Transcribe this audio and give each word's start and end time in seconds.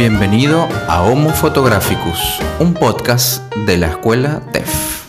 Bienvenido 0.00 0.66
a 0.88 1.02
Homo 1.02 1.28
Photographicus, 1.28 2.38
un 2.58 2.72
podcast 2.72 3.54
de 3.66 3.76
la 3.76 3.88
escuela 3.88 4.40
TEF. 4.50 5.06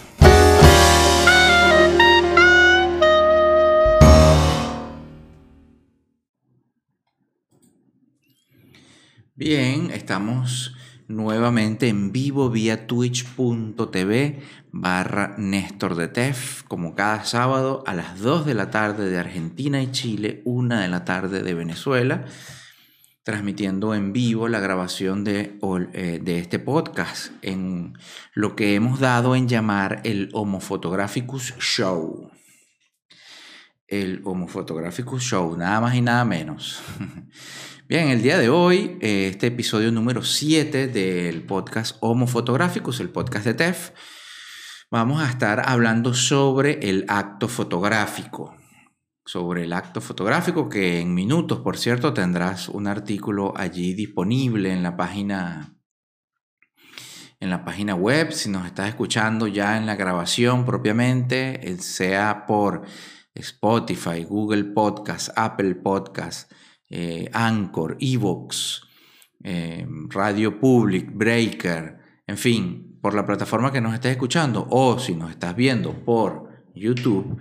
Bien, 9.34 9.91
estamos 9.91 10.75
nuevamente 11.08 11.88
en 11.88 12.12
vivo 12.12 12.50
vía 12.50 12.86
twitch.tv 12.86 14.42
barra 14.73 15.36
Néstor 15.38 15.96
de 15.96 16.10
TEF, 16.10 16.64
como 16.64 16.96
cada 16.96 17.23
sábado 17.23 17.86
a 17.88 17.94
las 17.94 18.20
2 18.20 18.46
de 18.46 18.55
la 18.55 18.70
tarde 18.71 19.10
de 19.10 19.18
Argentina 19.18 19.82
y 19.82 19.92
Chile, 19.92 20.42
1 20.44 20.82
de 20.82 20.88
la 20.89 21.05
tarde 21.05 21.44
de 21.44 21.54
Venezuela 21.54 22.26
transmitiendo 23.24 23.94
en 23.94 24.14
vivo 24.14 24.48
la 24.48 24.60
grabación 24.60 25.24
de, 25.24 25.60
eh, 25.93 26.20
de, 26.21 26.39
este 26.39 26.60
podcast 26.60 27.32
en 27.43 27.93
lo 28.34 28.56
que 28.56 28.74
hemos 28.75 29.00
dado 29.00 29.36
en 29.36 29.48
llamar 29.48 30.02
el 30.06 30.29
Homo 30.34 30.60
Photographicus 30.60 31.54
Show. 31.60 32.31
El 33.88 34.22
Homo 34.23 34.48
Photographicus 34.48 35.22
Show, 35.23 35.56
nada 35.56 35.81
más 35.81 35.95
y 35.95 36.02
nada 36.02 36.26
menos. 36.26 36.81
Bien, 37.88 38.08
el 38.08 38.22
día 38.22 38.39
de 38.39 38.50
hoy, 38.50 38.98
eh, 39.02 39.28
este 39.30 39.48
episodio 39.48 39.92
número 39.92 40.23
7 40.23 40.88
del 40.88 41.44
podcast 41.44 41.98
Homo 42.00 42.26
Photographicus, 42.26 43.02
el 43.02 43.09
podcast 43.09 43.45
de 43.45 43.53
TEF, 43.53 43.92
vamos 44.90 45.22
a 45.22 45.30
estar 45.30 45.70
hablando 45.70 46.14
sobre 46.14 46.80
el 46.90 47.06
acto 47.08 47.48
fotográfico 47.50 48.61
sobre 49.25 49.64
el 49.64 49.73
acto 49.73 50.02
fotográfico, 50.02 50.70
que 50.70 51.00
en 51.00 51.14
minutos, 51.14 51.59
por 51.59 51.78
cierto, 51.78 52.14
tendrás 52.14 52.70
un 52.70 52.88
artículo 52.88 53.53
allí 53.56 53.94
disponible 53.94 54.72
en 54.72 54.84
la 54.84 54.98
página 54.98 55.78
en 57.40 57.50
la 57.50 57.66
página 57.66 57.95
web, 57.95 58.32
si 58.32 58.50
nos 58.50 58.68
estás 58.68 58.90
escuchando 58.90 59.48
ya 59.48 59.76
en 59.76 59.88
la 59.88 59.95
grabación 59.95 60.64
propiamente, 60.64 61.72
eh, 61.72 61.78
sea 61.80 62.45
por 62.45 62.84
Spotify, 63.34 64.23
Google 64.23 64.66
Podcast, 64.66 65.30
Apple 65.36 65.73
Podcast, 65.76 66.52
eh, 66.88 67.30
Anchor, 67.34 67.98
Evox, 68.00 68.84
eh, 69.44 69.88
Radio 70.10 70.60
Public, 70.60 71.10
Breaker, 71.12 71.98
en 72.28 72.38
fin, 72.38 73.00
por 73.02 73.16
la 73.16 73.26
plataforma 73.26 73.72
que 73.72 73.82
nos 73.82 73.94
estés 73.94 74.12
escuchando. 74.12 74.67
O 74.70 75.00
si 75.00 75.16
nos 75.16 75.32
estás 75.32 75.56
viendo 75.56 76.06
por 76.06 76.66
YouTube, 76.76 77.40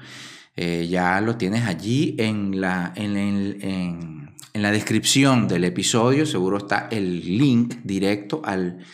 eh, 0.57 0.87
ya 0.89 1.21
lo 1.21 1.37
tienes 1.37 1.65
allí 1.65 2.17
en 2.19 2.61
la, 2.61 2.93
en, 2.97 4.35
la 4.55 4.71
descripción 4.71 5.49
del 5.49 5.65
episodio, 5.65 6.27
seguro 6.27 6.59
está 6.59 6.89
el 6.91 7.39
link 7.39 7.77
directo 7.85 8.43
al 8.45 8.85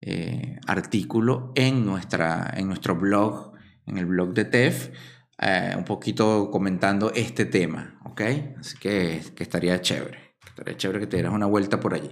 eh, 0.00 0.58
artículo 0.66 1.52
en, 1.54 1.86
nuestra, 1.86 2.52
en 2.56 2.66
nuestro 2.66 2.96
blog, 2.96 3.52
en 3.86 3.98
el 3.98 4.06
blog 4.06 4.34
de 4.34 4.44
TEF, 4.44 4.90
eh, 5.38 5.74
un 5.76 5.84
poquito 5.84 6.50
comentando 6.50 7.12
este 7.14 7.46
tema, 7.46 8.00
¿ok? 8.04 8.22
Así 8.58 8.76
que, 8.78 9.22
que 9.34 9.42
estaría 9.42 9.80
chévere, 9.80 10.36
estaría 10.46 10.76
chévere 10.76 11.00
que 11.00 11.06
te 11.06 11.16
dieras 11.16 11.32
una 11.32 11.46
vuelta 11.46 11.78
por 11.78 11.94
allí. 11.94 12.10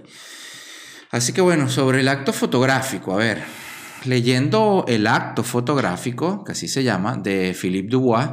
Así 1.11 1.33
que 1.33 1.41
bueno, 1.41 1.69
sobre 1.69 1.99
el 1.99 2.07
acto 2.07 2.33
fotográfico, 2.33 3.13
a 3.13 3.17
ver, 3.17 3.43
leyendo 4.05 4.85
el 4.87 5.07
acto 5.07 5.43
fotográfico, 5.43 6.43
que 6.43 6.53
así 6.53 6.67
se 6.67 6.83
llama, 6.83 7.17
de 7.17 7.55
Philippe 7.59 7.89
Dubois, 7.89 8.29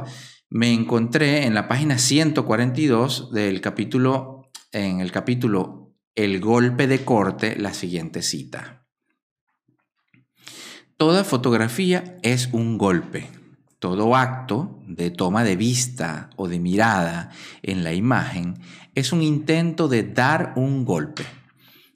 me 0.53 0.71
encontré 0.71 1.47
en 1.47 1.55
la 1.55 1.67
página 1.67 1.97
142 1.97 3.31
del 3.31 3.59
capítulo, 3.59 4.51
en 4.71 4.99
el 4.99 5.11
capítulo 5.11 5.95
El 6.13 6.39
golpe 6.39 6.85
de 6.85 7.03
corte, 7.03 7.55
la 7.57 7.73
siguiente 7.73 8.21
cita. 8.21 8.85
Toda 10.95 11.23
fotografía 11.23 12.19
es 12.21 12.49
un 12.51 12.77
golpe. 12.77 13.31
Todo 13.79 14.15
acto 14.15 14.79
de 14.85 15.09
toma 15.09 15.43
de 15.43 15.55
vista 15.55 16.29
o 16.35 16.47
de 16.47 16.59
mirada 16.59 17.31
en 17.63 17.83
la 17.83 17.93
imagen 17.93 18.59
es 18.93 19.11
un 19.11 19.23
intento 19.23 19.87
de 19.87 20.03
dar 20.03 20.53
un 20.55 20.85
golpe. 20.85 21.25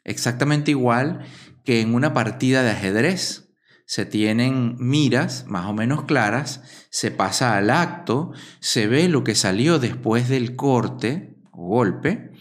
Exactamente 0.04 0.72
igual 0.72 1.20
que 1.64 1.82
en 1.82 1.94
una 1.94 2.12
partida 2.12 2.64
de 2.64 2.72
ajedrez 2.72 3.47
se 3.88 4.06
tienen 4.06 4.76
miras 4.80 5.46
más 5.48 5.66
o 5.66 5.74
menos 5.74 6.04
claras, 6.04 6.62
se 6.90 7.10
pasa 7.10 7.58
al 7.58 7.70
acto, 7.70 8.34
se 8.60 8.86
ve 8.86 9.08
lo 9.08 9.24
que 9.24 9.34
salió 9.34 9.80
después 9.80 10.28
del 10.28 10.58
corte 10.58 11.38
o 11.52 11.68
golpe. 11.68 12.32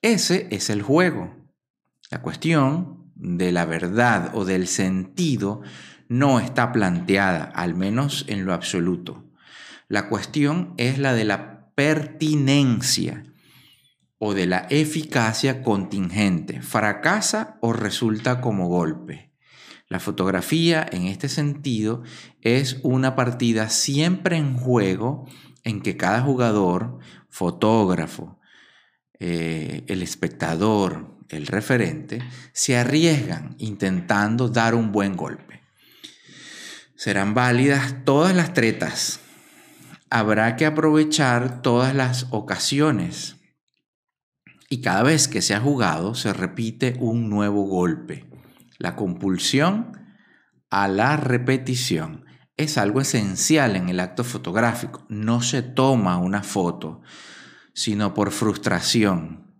Ese 0.00 0.46
es 0.52 0.70
el 0.70 0.80
juego. 0.80 1.34
La 2.08 2.22
cuestión 2.22 3.10
de 3.16 3.50
la 3.50 3.64
verdad 3.64 4.30
o 4.34 4.44
del 4.44 4.68
sentido 4.68 5.62
no 6.08 6.38
está 6.38 6.70
planteada, 6.70 7.44
al 7.46 7.74
menos 7.74 8.24
en 8.28 8.44
lo 8.44 8.54
absoluto. 8.54 9.28
La 9.88 10.08
cuestión 10.08 10.72
es 10.76 10.98
la 10.98 11.14
de 11.14 11.24
la 11.24 11.72
pertinencia 11.74 13.24
o 14.18 14.34
de 14.34 14.46
la 14.46 14.68
eficacia 14.70 15.64
contingente. 15.64 16.62
¿Fracasa 16.62 17.58
o 17.60 17.72
resulta 17.72 18.40
como 18.40 18.68
golpe? 18.68 19.31
La 19.92 20.00
fotografía, 20.00 20.86
en 20.90 21.06
este 21.06 21.28
sentido, 21.28 22.02
es 22.40 22.78
una 22.82 23.14
partida 23.14 23.68
siempre 23.68 24.38
en 24.38 24.56
juego 24.56 25.28
en 25.64 25.82
que 25.82 25.98
cada 25.98 26.22
jugador, 26.22 26.98
fotógrafo, 27.28 28.40
eh, 29.20 29.84
el 29.88 30.02
espectador, 30.02 31.18
el 31.28 31.46
referente, 31.46 32.20
se 32.54 32.78
arriesgan 32.78 33.54
intentando 33.58 34.48
dar 34.48 34.74
un 34.74 34.92
buen 34.92 35.14
golpe. 35.14 35.60
Serán 36.96 37.34
válidas 37.34 38.02
todas 38.06 38.34
las 38.34 38.54
tretas. 38.54 39.20
Habrá 40.08 40.56
que 40.56 40.64
aprovechar 40.64 41.60
todas 41.60 41.94
las 41.94 42.28
ocasiones. 42.30 43.36
Y 44.70 44.80
cada 44.80 45.02
vez 45.02 45.28
que 45.28 45.42
se 45.42 45.52
ha 45.52 45.60
jugado 45.60 46.14
se 46.14 46.32
repite 46.32 46.96
un 46.98 47.28
nuevo 47.28 47.64
golpe. 47.64 48.31
La 48.82 48.96
compulsión 48.96 49.92
a 50.68 50.88
la 50.88 51.16
repetición 51.16 52.24
es 52.56 52.78
algo 52.78 53.00
esencial 53.00 53.76
en 53.76 53.88
el 53.88 54.00
acto 54.00 54.24
fotográfico. 54.24 55.06
No 55.08 55.40
se 55.40 55.62
toma 55.62 56.18
una 56.18 56.42
foto, 56.42 57.00
sino 57.74 58.12
por 58.12 58.32
frustración. 58.32 59.54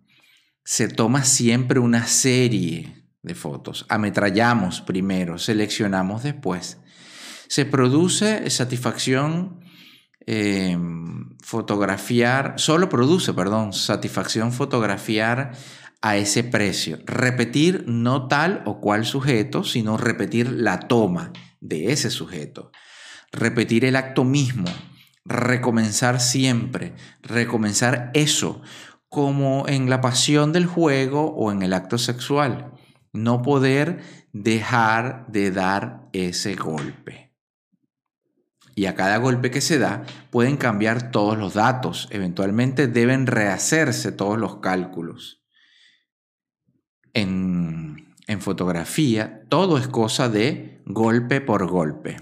Se 0.65 0.89
toma 0.89 1.23
siempre 1.23 1.79
una 1.79 2.05
serie 2.05 3.07
de 3.21 3.33
fotos. 3.33 3.85
Ametrallamos 3.87 4.81
primero, 4.81 5.37
seleccionamos 5.37 6.23
después. 6.23 6.79
Se 7.47 7.63
produce 7.63 8.49
satisfacción 8.49 9.61
eh, 10.25 10.77
fotografiar, 11.41 12.55
solo 12.57 12.89
produce, 12.89 13.33
perdón, 13.33 13.71
satisfacción 13.71 14.51
fotografiar 14.51 15.53
a 16.03 16.17
ese 16.17 16.43
precio. 16.43 16.99
Repetir 17.05 17.85
no 17.87 18.27
tal 18.27 18.61
o 18.65 18.81
cual 18.81 19.05
sujeto, 19.05 19.63
sino 19.63 19.95
repetir 19.95 20.51
la 20.51 20.79
toma 20.79 21.31
de 21.61 21.93
ese 21.93 22.11
sujeto. 22.11 22.71
Repetir 23.31 23.85
el 23.85 23.95
acto 23.95 24.25
mismo, 24.25 24.65
recomenzar 25.23 26.19
siempre, 26.19 26.93
recomenzar 27.21 28.11
eso, 28.13 28.61
como 29.07 29.65
en 29.69 29.89
la 29.89 30.01
pasión 30.01 30.51
del 30.51 30.65
juego 30.65 31.33
o 31.37 31.53
en 31.53 31.61
el 31.61 31.71
acto 31.71 31.97
sexual. 31.97 32.73
No 33.13 33.41
poder 33.41 34.01
dejar 34.33 35.25
de 35.29 35.51
dar 35.51 36.09
ese 36.11 36.55
golpe. 36.55 37.33
Y 38.75 38.87
a 38.87 38.95
cada 38.95 39.17
golpe 39.17 39.51
que 39.51 39.61
se 39.61 39.79
da 39.79 40.03
pueden 40.31 40.57
cambiar 40.57 41.11
todos 41.11 41.37
los 41.37 41.53
datos, 41.53 42.09
eventualmente 42.11 42.87
deben 42.87 43.25
rehacerse 43.25 44.11
todos 44.11 44.37
los 44.37 44.57
cálculos 44.57 45.42
en, 47.13 48.39
fotografía, 48.39 49.43
todo 49.47 49.77
es 49.77 49.87
cosa 49.87 50.27
de 50.27 50.81
golpe 50.85 51.39
por 51.39 51.67
golpe. 51.67 52.17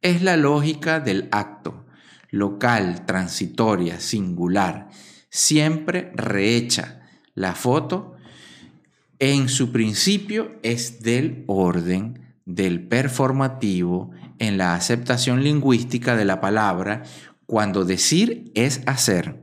Es 0.00 0.22
la 0.22 0.36
lógica 0.36 1.00
del 1.00 1.28
acto, 1.32 1.84
local, 2.30 3.04
transitoria, 3.06 4.00
singular. 4.00 4.88
Siempre 5.28 6.12
rehecha. 6.14 7.02
La 7.34 7.54
foto 7.54 8.14
en 9.18 9.48
su 9.48 9.72
principio 9.72 10.58
es 10.62 11.02
del 11.02 11.44
orden, 11.48 12.36
del 12.44 12.86
performativo, 12.86 14.12
en 14.38 14.58
la 14.58 14.74
aceptación 14.74 15.42
lingüística 15.42 16.16
de 16.16 16.24
la 16.24 16.40
palabra, 16.40 17.02
cuando 17.46 17.84
decir 17.84 18.52
es 18.54 18.82
hacer, 18.86 19.42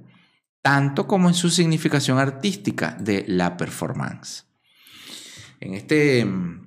tanto 0.61 1.07
como 1.07 1.27
en 1.27 1.33
su 1.33 1.49
significación 1.49 2.19
artística 2.19 2.95
de 2.99 3.25
la 3.27 3.57
performance. 3.57 4.45
En, 5.63 5.75
este, 5.75 6.19
en 6.19 6.61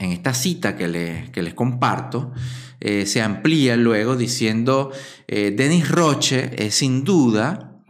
esta 0.00 0.34
cita 0.34 0.76
que, 0.76 0.86
les 0.86 1.54
comparto, 1.54 2.32
eh, 2.78 3.06
se 3.06 3.22
amplía 3.22 3.74
luego 3.74 4.16
diciendo, 4.16 4.92
eh, 5.26 5.50
Denis 5.56 5.88
Roche 5.88 6.50
es 6.62 6.74
sin 6.74 7.04
duda 7.04 7.82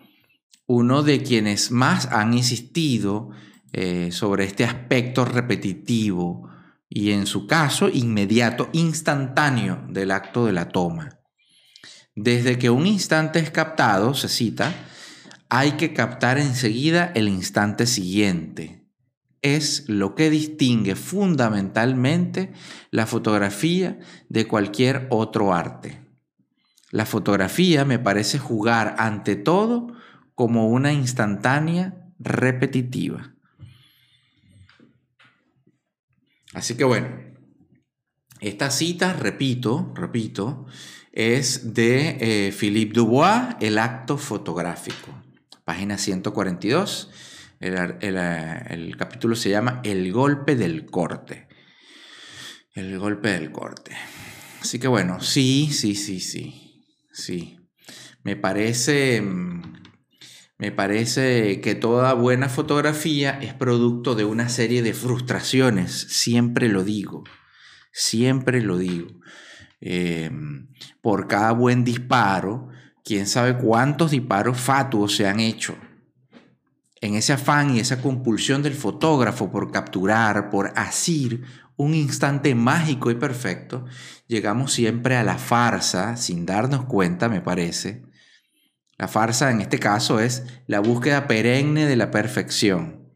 uno 0.69 1.02
de 1.02 1.25
quienes 1.25 1.73
más 1.73 2.06
han 2.06 2.35
insistido 2.35 3.31
eh, 3.73 4.11
sobre 4.12 4.44
este 4.44 4.64
aspecto 4.64 5.25
repetitivo 5.25 6.49
y 6.88 7.11
en 7.11 7.26
su 7.26 7.49
caso 7.49 7.88
inmediato, 7.88 8.69
instantáneo 8.73 9.84
del 9.88 10.12
acto 10.12 10.46
de 10.46 10.52
la 10.52 10.69
toma. 10.69 11.19
Desde 12.14 12.58
que 12.58 12.70
un 12.70 12.87
instante 12.87 13.41
es 13.41 13.50
captado, 13.50 14.14
se 14.14 14.29
cita, 14.29 14.73
hay 15.49 15.73
que 15.73 15.93
captar 15.93 16.38
enseguida 16.38 17.11
el 17.17 17.29
instante 17.29 17.87
siguiente. 17.87 18.78
Es 19.43 19.88
lo 19.88 20.14
que 20.14 20.31
distingue 20.31 20.96
fundamentalmente 20.96 22.52
la 22.90 23.06
fotografía 23.06 23.99
de 24.29 24.46
cualquier 24.46 25.06
otro 25.11 25.55
arte. 25.55 26.00
La 26.90 27.06
fotografía 27.06 27.85
me 27.85 27.99
parece 27.99 28.38
jugar 28.38 28.96
ante 28.99 29.37
todo 29.37 29.93
como 30.35 30.69
una 30.69 30.93
instantánea 30.93 32.12
repetitiva. 32.19 33.35
Así 36.55 36.76
que 36.76 36.84
bueno, 36.84 37.08
esta 38.41 38.70
cita, 38.70 39.12
repito, 39.12 39.93
repito, 39.94 40.67
es 41.12 41.75
de 41.75 42.17
eh, 42.20 42.52
Philippe 42.52 42.94
Dubois, 42.94 43.56
El 43.61 43.79
acto 43.79 44.17
fotográfico, 44.17 45.12
página 45.64 45.99
142. 45.99 47.11
El, 47.60 48.96
capítulo 48.96 49.34
se 49.34 49.50
llama 49.50 49.81
El 49.84 50.12
golpe 50.12 50.56
del 50.56 50.87
corte. 50.87 51.49
El 52.75 52.99
golpe 52.99 53.31
del 53.31 53.50
corte. 53.50 53.96
Así 54.60 54.78
que 54.78 54.88
bueno, 54.88 55.20
sí, 55.20 55.70
sí, 55.72 55.94
sí, 55.94 56.20
sí, 56.20 56.84
sí. 57.12 57.58
Me 58.22 58.37
parece, 58.37 59.22
me 60.58 60.72
parece 60.72 61.60
que 61.60 61.75
toda 61.75 62.14
buena 62.14 62.49
fotografía 62.49 63.38
es 63.40 63.55
producto 63.55 64.14
de 64.14 64.25
una 64.25 64.49
serie 64.49 64.82
de 64.82 64.94
frustraciones, 64.94 65.93
siempre 65.93 66.69
lo 66.69 66.84
digo, 66.84 67.25
siempre 67.93 68.60
lo 68.60 68.78
digo. 68.78 69.08
Em, 69.81 70.69
por 71.00 71.28
cada 71.28 71.52
buen 71.52 71.84
disparo, 71.84 72.69
quién 73.05 73.26
sabe 73.26 73.56
cuántos 73.56 74.10
disparos 74.10 74.60
fatuos 74.60 75.14
se 75.14 75.26
han 75.26 75.40
hecho. 75.40 75.76
En 77.00 77.15
ese 77.15 77.33
afán 77.33 77.75
y 77.75 77.81
esa 77.81 78.03
compulsión 78.03 78.62
del 78.62 78.75
fotógrafo 78.75 79.50
por 79.50 79.71
capturar, 79.71 80.50
por 80.50 80.73
asir 80.77 81.45
un 81.77 81.95
instante 81.95 82.55
mágico 82.55 83.11
y 83.11 83.15
perfecto, 83.15 83.85
llegamos 84.27 84.73
siempre 84.73 85.17
a 85.17 85.23
la 85.23 85.39
farsa, 85.39 86.17
sin 86.17 86.45
darnos 86.45 86.87
cuenta, 86.87 87.29
me 87.29 87.41
parece. 87.41 88.03
La 88.99 89.06
farsa 89.06 89.53
en 89.53 89.61
este 89.61 89.79
caso 89.79 90.19
es 90.19 90.45
la 90.67 90.81
búsqueda 90.81 91.29
perenne 91.29 91.87
de 91.87 91.95
la 91.95 92.11
perfección, 92.11 93.09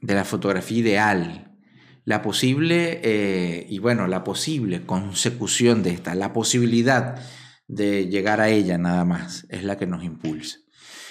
de 0.00 0.14
la 0.14 0.24
fotografía 0.24 0.78
ideal, 0.78 1.58
la 2.04 2.22
posible, 2.22 3.00
eh, 3.02 3.66
y 3.68 3.80
bueno, 3.80 4.06
la 4.06 4.22
posible 4.22 4.86
consecución 4.86 5.82
de 5.82 5.90
esta, 5.90 6.14
la 6.14 6.32
posibilidad 6.32 7.20
de 7.66 8.06
llegar 8.06 8.40
a 8.40 8.50
ella 8.50 8.78
nada 8.78 9.04
más, 9.04 9.46
es 9.50 9.64
la 9.64 9.76
que 9.76 9.86
nos 9.86 10.04
impulsa. 10.04 10.58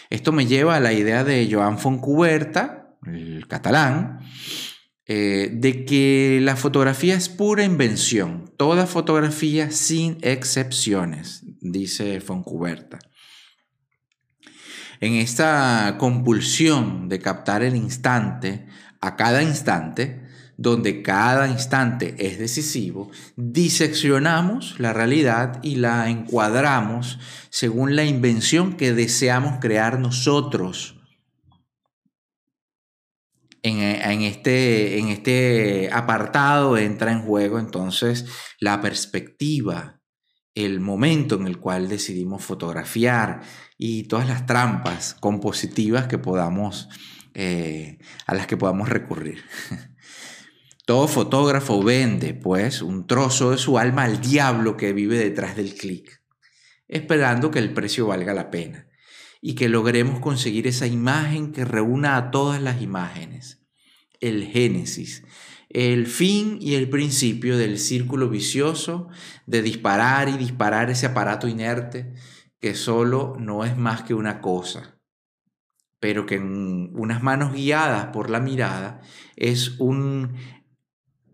Esto 0.09 0.31
me 0.31 0.45
lleva 0.45 0.75
a 0.75 0.80
la 0.80 0.94
idea 0.94 1.24
de 1.24 1.48
Joan 1.51 1.80
Foncuberta, 1.80 2.98
el 3.06 3.48
catalán, 3.48 4.19
eh, 5.06 5.50
de 5.54 5.86
que 5.86 6.39
la 6.42 6.56
fotografía 6.56 7.15
es 7.15 7.30
pura 7.30 7.63
invención, 7.63 8.51
toda 8.57 8.88
fotografía 8.88 9.71
sin 9.71 10.18
excepciones, 10.21 11.44
dice 11.62 12.19
Foncuberta. 12.19 13.00
En 15.00 15.13
esta 15.13 15.95
compulsión 15.98 17.07
de 17.07 17.19
captar 17.19 17.63
el 17.63 17.75
instante, 17.75 18.68
a 19.00 19.15
cada 19.15 19.44
instante, 19.44 20.26
donde 20.57 21.04
cada 21.04 21.48
instante 21.48 22.15
es 22.18 22.39
decisivo, 22.39 23.12
diseccionamos 23.36 24.80
la 24.80 24.92
realidad 24.92 25.59
y 25.62 25.75
la 25.75 26.09
encuadramos 26.09 27.19
según 27.50 27.95
la 27.95 28.04
invención 28.04 28.75
que 28.75 28.94
deseamos 28.94 29.59
crear 29.62 30.00
nosotros. 30.00 30.95
En, 33.63 34.21
este, 34.21 34.98
en 34.98 35.09
este 35.09 35.89
apartado 35.92 36.77
entra 36.77 37.12
en 37.12 37.21
juego 37.21 37.60
entonces 37.60 38.25
la 38.62 38.80
perspectiva, 38.80 40.00
el 40.56 40.80
momento 40.80 41.36
en 41.36 41.48
el 41.48 41.60
cual 41.60 41.89
decidimos 41.89 42.45
fotografiar 42.45 43.42
y 43.77 44.03
todas 44.03 44.27
las 44.30 44.45
trampas 44.45 45.15
compositivas 45.19 46.07
eh, 47.33 48.00
a 48.25 48.36
las 48.36 48.48
que 48.48 48.57
podamos 48.57 48.89
recurrir. 48.89 49.44
Todo 50.88 51.10
fotógrafo 51.10 51.84
vende, 51.84 52.34
pues, 52.34 52.81
un 52.81 53.07
trozo 53.07 53.51
de 53.51 53.57
su 53.57 53.78
alma 53.78 54.04
al 54.04 54.22
diablo 54.22 54.78
que 54.78 54.94
vive 54.94 55.18
detrás 55.18 55.57
del 55.57 55.74
clic, 55.74 56.24
esperando 56.88 57.51
que 57.51 57.60
el 57.60 57.74
precio 57.74 58.07
valga 58.07 58.34
la 58.34 58.50
pena 58.50 58.88
y 59.42 59.56
que 59.56 59.68
logremos 59.68 60.22
conseguir 60.22 60.66
esa 60.66 60.88
imagen 60.88 61.51
que 61.51 61.66
reúna 61.66 62.16
a 62.16 62.31
todas 62.31 62.62
las 62.62 62.81
imágenes, 62.81 63.62
el 64.22 64.45
génesis, 64.45 65.25
el 65.68 66.07
fin 66.07 66.57
y 66.62 66.75
el 66.75 66.89
principio 66.89 67.57
del 67.57 67.80
círculo 67.80 68.30
vicioso 68.30 69.10
de 69.45 69.62
disparar 69.63 70.30
y 70.30 70.38
disparar 70.38 70.89
ese 70.89 71.07
aparato 71.07 71.50
inerte 71.50 72.13
que 72.62 72.75
solo 72.75 73.36
no 73.38 73.66
es 73.66 73.75
más 73.75 74.04
que 74.04 74.13
una 74.13 74.39
cosa, 74.39 75.01
pero 76.00 76.25
que 76.25 76.36
en 76.36 76.92
unas 76.94 77.22
manos 77.22 77.51
guiadas 77.51 78.06
por 78.13 78.30
la 78.30 78.39
mirada 78.39 79.01
es 79.36 79.78
un 79.80 80.38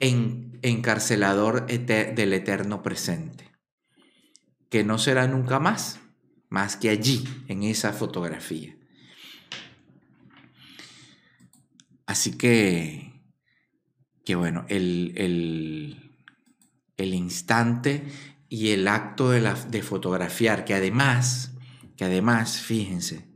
encarcelador 0.03 1.65
del 1.67 2.33
eterno 2.33 2.83
presente, 2.83 3.51
que 4.69 4.83
no 4.83 4.97
será 4.97 5.27
nunca 5.27 5.59
más, 5.59 5.99
más 6.49 6.75
que 6.77 6.89
allí, 6.89 7.23
en 7.47 7.63
esa 7.63 7.93
fotografía. 7.93 8.75
Así 12.05 12.37
que, 12.37 13.21
que 14.25 14.35
bueno, 14.35 14.65
el, 14.69 15.13
el, 16.97 17.13
instante 17.13 18.03
y 18.49 18.69
el 18.69 18.87
acto 18.87 19.29
de, 19.29 19.41
la, 19.41 19.53
de 19.55 19.81
fotografiar, 19.81 20.65
que 20.65 20.73
además, 20.73 21.53
que 21.95 22.05
además, 22.05 22.59
fíjense, 22.61 23.27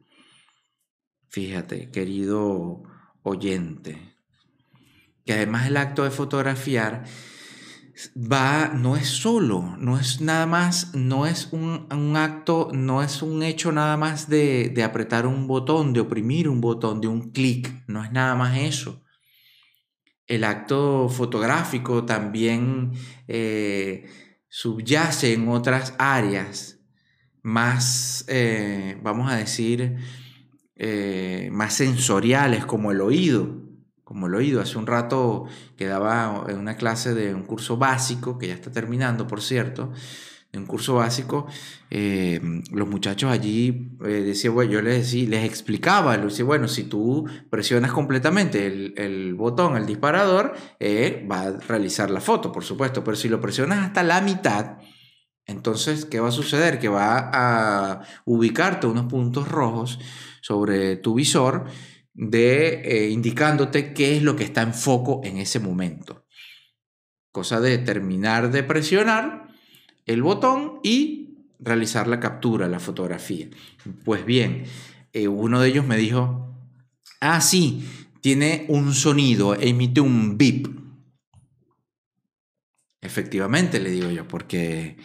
fíjate, 1.30 1.90
querido 1.92 2.84
oyente, 3.24 4.17
que 5.28 5.34
además 5.34 5.68
el 5.68 5.76
acto 5.76 6.06
de 6.06 6.10
fotografiar 6.10 7.04
va, 8.16 8.72
no 8.74 8.96
es 8.96 9.10
solo, 9.10 9.76
no 9.78 10.00
es 10.00 10.22
nada 10.22 10.46
más, 10.46 10.96
no 10.96 11.26
es 11.28 11.50
un, 11.52 12.16
acto, 12.16 12.70
no 12.72 13.04
es 13.04 13.22
un 13.22 13.44
hecho 13.44 13.74
nada 13.74 13.98
más 13.98 14.30
de, 14.30 14.74
apretar 14.84 15.28
un 15.28 15.46
botón, 15.46 15.92
de 15.92 16.00
oprimir 16.00 16.48
un 16.48 16.62
botón, 16.62 17.02
de 17.02 17.10
un 17.10 17.32
clic, 17.32 17.84
no 17.88 18.04
es 18.04 18.12
nada 18.14 18.36
más 18.36 18.58
eso. 18.58 19.04
El 20.28 20.46
acto 20.46 21.10
fotográfico 21.10 22.06
también 22.06 22.94
eh, 23.28 24.06
subyace 24.48 25.34
en 25.34 25.50
otras 25.50 25.94
áreas 25.98 26.80
más, 27.42 28.24
eh, 28.30 28.98
vamos 29.04 29.30
a 29.30 29.36
decir, 29.36 29.98
eh, 30.78 31.50
más 31.52 31.74
sensoriales 31.74 32.66
como 32.66 32.92
el 32.92 33.02
oído 33.02 33.57
como 34.08 34.30
lo 34.30 34.38
he 34.38 34.44
oído. 34.44 34.62
Hace 34.62 34.78
un 34.78 34.88
rato 34.88 35.48
quedaba 35.76 36.46
en 36.48 36.58
una 36.58 36.78
clase 36.78 37.14
de 37.14 37.36
un 37.36 37.44
curso 37.44 37.76
básico, 37.76 38.38
que 38.38 38.48
ya 38.48 38.54
está 38.54 38.72
terminando, 38.72 39.28
por 39.28 39.42
cierto, 39.42 39.92
de 40.50 40.60
un 40.60 40.66
curso 40.66 40.96
básico, 40.96 41.46
eh, 41.92 42.40
los 42.72 42.88
muchachos 42.88 43.30
allí 43.30 43.98
eh, 44.06 44.50
bueno, 44.50 44.72
yo 44.72 44.82
les, 44.82 45.00
decía, 45.00 45.28
les 45.28 45.44
explicaba, 45.44 46.16
les 46.16 46.28
decía, 46.28 46.46
bueno, 46.46 46.70
si 46.70 46.86
tú 46.86 47.26
presionas 47.50 47.92
completamente 47.92 48.66
el, 48.66 49.34
botón, 49.34 49.76
el 49.76 49.86
disparador, 49.86 50.54
eh, 50.80 51.28
va 51.30 51.42
a 51.42 51.52
realizar 51.52 52.10
la 52.10 52.22
foto, 52.22 52.54
por 52.54 52.64
supuesto, 52.64 53.04
pero 53.04 53.18
si 53.18 53.28
lo 53.28 53.42
presionas 53.42 53.86
hasta 53.86 54.04
la 54.04 54.22
mitad, 54.22 54.78
entonces, 55.46 56.06
¿qué 56.06 56.22
va 56.22 56.30
a 56.30 56.32
suceder? 56.32 56.80
Que 56.80 56.88
va 56.88 57.30
a 57.34 58.02
ubicarte 58.24 58.88
unos 58.88 59.08
puntos 59.08 59.50
rojos 59.50 60.00
sobre 60.42 60.96
tu 60.96 61.14
visor 61.14 61.66
de 62.18 62.82
eh, 62.84 63.10
indicándote 63.12 63.94
qué 63.94 64.18
es 64.18 64.24
lo 64.24 64.36
que 64.36 64.44
está 64.44 64.64
en 64.64 64.74
foco 64.74 65.22
en 65.24 65.38
ese 65.38 65.60
momento. 65.60 66.26
Cosa 67.32 67.62
de 67.62 67.78
terminar 67.78 68.52
de 68.52 68.64
presionar 68.64 69.54
el 70.08 70.24
botón 70.24 70.80
y 70.84 71.38
realizar 71.60 72.08
la 72.08 72.20
captura, 72.20 72.68
la 72.68 72.80
fotografía. 72.80 73.48
Pues 74.04 74.26
bien, 74.26 74.64
eh, 75.14 75.28
uno 75.28 75.62
de 75.62 75.70
ellos 75.70 75.86
me 75.86 75.96
dijo, 75.96 76.56
ah, 77.22 77.40
sí, 77.40 77.88
tiene 78.22 78.66
un 78.68 78.96
sonido, 78.96 79.54
emite 79.54 80.02
un 80.02 80.40
beep. 80.40 80.70
Efectivamente, 83.00 83.80
le 83.80 83.92
digo 83.92 84.10
yo, 84.10 84.28
porque 84.28 84.98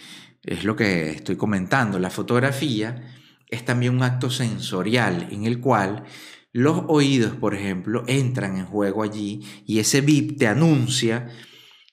es 0.42 0.64
lo 0.64 0.74
que 0.76 1.10
estoy 1.10 1.36
comentando. 1.36 1.98
La 1.98 2.10
fotografía 2.10 3.02
es 3.48 3.66
también 3.66 3.94
un 3.94 4.02
acto 4.02 4.30
sensorial 4.30 5.28
en 5.30 5.44
el 5.44 5.60
cual 5.60 6.04
los 6.52 6.84
oídos, 6.88 7.34
por 7.34 7.54
ejemplo, 7.54 8.04
entran 8.06 8.58
en 8.58 8.66
juego 8.66 9.02
allí 9.02 9.40
y 9.66 9.78
ese 9.78 10.02
bip 10.02 10.38
te 10.38 10.46
anuncia 10.46 11.28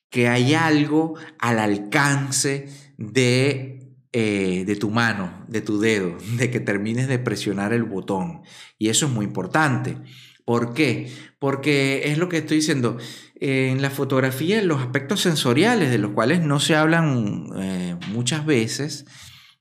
que 0.09 0.27
hay 0.27 0.53
algo 0.53 1.15
al 1.37 1.59
alcance 1.59 2.67
de, 2.97 3.93
eh, 4.11 4.63
de 4.65 4.75
tu 4.75 4.89
mano, 4.89 5.45
de 5.47 5.61
tu 5.61 5.79
dedo, 5.79 6.17
de 6.37 6.51
que 6.51 6.59
termines 6.59 7.07
de 7.07 7.19
presionar 7.19 7.71
el 7.71 7.83
botón. 7.83 8.41
Y 8.77 8.89
eso 8.89 9.05
es 9.05 9.11
muy 9.11 9.25
importante. 9.25 9.97
¿Por 10.43 10.73
qué? 10.73 11.13
Porque 11.37 12.01
es 12.05 12.17
lo 12.17 12.27
que 12.27 12.37
estoy 12.37 12.57
diciendo. 12.57 12.97
En 13.41 13.81
la 13.81 13.89
fotografía, 13.89 14.61
los 14.61 14.81
aspectos 14.81 15.21
sensoriales, 15.21 15.91
de 15.91 15.97
los 15.97 16.11
cuales 16.11 16.41
no 16.41 16.59
se 16.59 16.75
hablan 16.75 17.45
eh, 17.55 17.95
muchas 18.11 18.45
veces, 18.45 19.05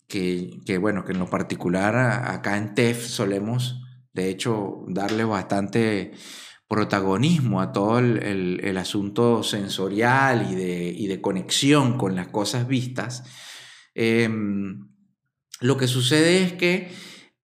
que, 0.09 0.59
que, 0.67 0.79
bueno, 0.79 1.05
que 1.05 1.13
en 1.13 1.21
lo 1.21 1.31
particular 1.31 1.95
acá 2.29 2.57
en 2.57 2.75
TEF 2.75 3.07
solemos 3.07 3.81
de 4.19 4.31
hecho, 4.31 4.85
darle 4.89 5.25
bastante 5.25 6.13
protagonismo 6.69 7.61
a 7.61 7.73
todo 7.73 7.99
el, 8.01 8.77
asunto 8.77 9.43
sensorial 9.43 10.49
y 10.51 11.07
de, 11.07 11.21
conexión 11.21 11.97
con 11.97 12.17
las 12.17 12.29
cosas 12.29 12.67
vistas, 12.67 13.23
em, 13.95 14.89
lo 15.61 15.77
que 15.77 15.87
sucede 15.87 16.43
es 16.43 16.53
que 16.55 16.91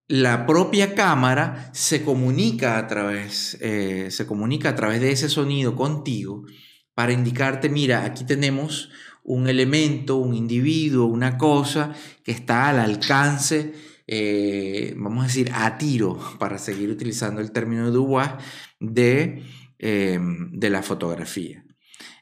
la 0.07 0.45
propia 0.45 0.95
cámara 0.95 1.69
se 1.73 2.03
comunica 2.03 2.77
a 2.77 2.87
través, 2.87 3.57
eh, 3.61 4.07
se 4.09 4.25
comunica 4.25 4.69
a 4.69 4.75
través 4.75 5.01
de 5.01 5.11
ese 5.11 5.29
sonido 5.29 5.75
contigo 5.75 6.43
para 6.93 7.11
indicarte, 7.11 7.69
mira, 7.69 8.05
aquí 8.05 8.23
tenemos 8.23 8.89
un 9.23 9.47
elemento, 9.47 10.17
un 10.17 10.35
individuo, 10.35 11.05
una 11.05 11.37
cosa 11.37 11.93
que 12.23 12.31
está 12.31 12.69
al 12.69 12.79
alcance 12.79 13.90
eh, 14.07 14.93
vamos 14.97 15.23
a 15.23 15.27
decir, 15.27 15.51
a 15.53 15.77
tiro, 15.77 16.19
para 16.39 16.57
seguir 16.57 16.89
utilizando 16.89 17.41
el 17.41 17.51
término 17.51 17.85
de 17.85 17.91
Dubois, 17.91 18.31
de, 18.79 19.43
em, 19.79 20.51
de 20.51 20.69
la 20.69 20.83
fotografía. 20.83 21.63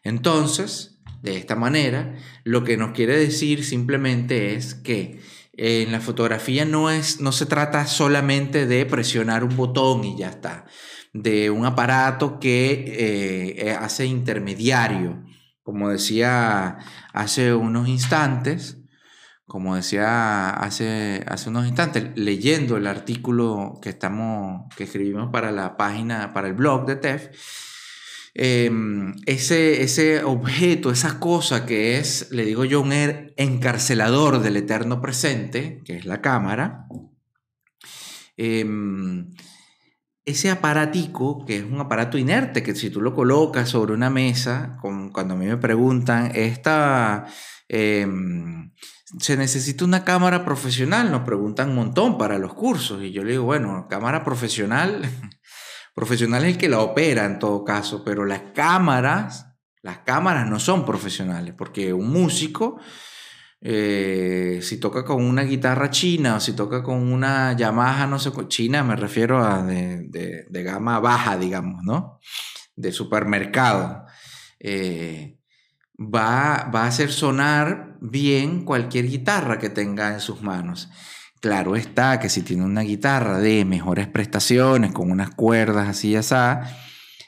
Entonces, 0.04 1.00
de 1.22 1.38
esta 1.38 1.56
manera, 1.56 2.16
lo 2.44 2.64
que 2.64 2.78
nos 2.78 2.92
quiere 2.92 3.18
decir 3.18 3.64
simplemente 3.64 4.56
es 4.56 4.76
que 4.76 5.20
en 5.54 5.92
la 5.92 6.00
fotografía 6.00 6.64
no, 6.64 6.90
es, 6.90 7.20
no 7.20 7.34
se 7.34 7.46
trata 7.46 7.86
solamente 7.86 8.66
de 8.66 8.86
presionar 8.86 9.44
un 9.44 9.58
botón 9.58 10.06
y 10.06 10.18
ya 10.18 10.30
está, 10.30 10.66
de 11.12 11.50
un 11.50 11.66
aparato 11.66 12.40
que 12.40 13.56
eh, 13.58 13.72
hace 13.72 14.06
intermediario. 14.06 15.24
Como 15.62 15.90
decía 15.90 16.78
hace 17.14 17.54
unos 17.54 17.90
instantes, 17.90 18.79
como 19.50 19.76
decía 19.76 20.52
hace, 20.52 21.26
hace 21.28 21.50
unos 21.50 21.66
instantes, 21.66 22.12
leyendo 22.16 22.78
el 22.78 22.86
artículo 22.86 23.80
que, 23.82 23.90
estamos, 23.90 24.74
que 24.76 24.84
escribimos 24.84 25.32
para 25.32 25.52
la 25.52 25.76
página, 25.76 26.34
para 26.34 26.48
el 26.48 26.54
blog 26.54 26.86
de 26.86 26.96
TEF, 26.96 27.30
em, 28.36 29.16
ese, 29.26 29.82
ese 29.82 30.24
objeto, 30.24 30.92
esa 30.92 31.20
cosa 31.20 31.66
que 31.66 31.98
es, 31.98 32.30
le 32.30 32.46
digo 32.46 32.64
yo, 32.64 32.80
un 32.80 32.94
er, 32.94 33.34
encarcelador 33.38 34.40
del 34.40 34.56
eterno 34.56 35.02
presente, 35.02 35.82
que 35.84 35.98
es 35.98 36.06
la 36.06 36.22
cámara, 36.22 36.86
em, 38.38 39.34
ese 40.26 40.52
aparatico, 40.52 41.44
que 41.44 41.58
es 41.58 41.64
un 41.64 41.80
aparato 41.80 42.20
inerte, 42.20 42.62
que 42.62 42.76
si 42.76 42.92
tú 42.92 43.02
lo 43.02 43.16
colocas 43.16 43.70
sobre 43.70 43.94
una 43.94 44.12
mesa, 44.12 44.78
cuando 44.80 45.34
a 45.34 45.38
mí 45.38 45.48
me 45.48 45.58
preguntan, 45.58 46.32
esta... 46.36 47.26
Em, 47.68 48.72
se 49.18 49.38
necesita 49.38 49.86
una 49.86 50.04
cámara 50.04 50.46
profesional, 50.46 51.12
nos 51.12 51.22
preguntan 51.22 51.70
un 51.70 51.76
montón 51.76 52.18
para 52.18 52.38
los 52.38 52.54
cursos 52.54 53.02
y 53.02 53.12
yo 53.12 53.24
le 53.24 53.32
digo, 53.32 53.44
bueno, 53.44 53.88
cámara 53.90 54.24
profesional, 54.24 55.02
profesional 55.96 56.44
es 56.46 56.54
el 56.54 56.58
que 56.58 56.70
la 56.70 56.80
opera 56.80 57.26
en 57.26 57.40
todo 57.40 57.64
caso, 57.64 58.04
pero 58.04 58.26
las 58.26 58.42
cámaras, 58.54 59.48
las 59.82 60.00
cámaras 60.00 60.48
no 60.48 60.60
son 60.60 60.86
profesionales, 60.86 61.56
porque 61.58 61.92
un 61.92 62.10
músico, 62.12 62.80
eh, 63.62 64.60
si 64.62 64.78
toca 64.80 65.04
con 65.04 65.24
una 65.24 65.42
guitarra 65.42 65.90
china 65.90 66.36
o 66.36 66.40
si 66.40 66.54
toca 66.54 66.84
con 66.84 67.12
una 67.12 67.54
Yamaha, 67.54 68.06
no 68.06 68.20
sé, 68.20 68.32
china 68.48 68.84
me 68.84 68.96
refiero 68.96 69.44
a 69.44 69.64
de, 69.64 70.48
gama 70.52 71.00
baja, 71.00 71.38
digamos, 71.38 71.84
¿no? 71.84 72.20
De 72.76 72.92
supermercado. 72.92 74.06
Eh, 74.60 75.39
va, 76.00 76.70
va 76.74 76.84
a 76.84 76.88
hacer 76.88 77.12
sonar 77.12 77.98
bien 78.02 78.64
cualquier 78.64 79.08
guitarra 79.08 79.60
que 79.60 79.70
tenga 79.70 80.14
en 80.14 80.22
sus 80.22 80.42
manos. 80.42 80.90
Claro 81.42 81.76
está 81.76 82.20
que 82.20 82.30
si 82.30 82.42
tiene 82.42 82.64
una 82.64 82.82
guitarra 82.82 83.40
de 83.40 83.64
mejores 83.66 84.08
prestaciones, 84.08 84.92
con 84.92 85.12
unas 85.12 85.30
cuerdas 85.32 85.88
así 85.88 86.16
así, 86.16 86.70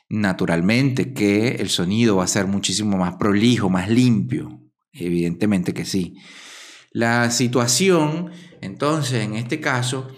naturalmente 0.10 1.13
que 1.13 1.56
el 1.56 1.70
sonido 1.70 2.18
va 2.18 2.25
a 2.25 2.28
ser 2.28 2.48
muchísimo 2.48 2.98
más 2.98 3.16
prolijo, 3.16 3.70
más 3.70 3.90
limpio. 3.90 4.60
Evidentemente 4.92 5.74
que 5.74 5.86
sí. 5.86 6.16
La 6.92 7.32
situación, 7.32 8.32
entonces, 8.60 9.24
en 9.24 9.36
este 9.36 9.62
caso, 9.62 10.10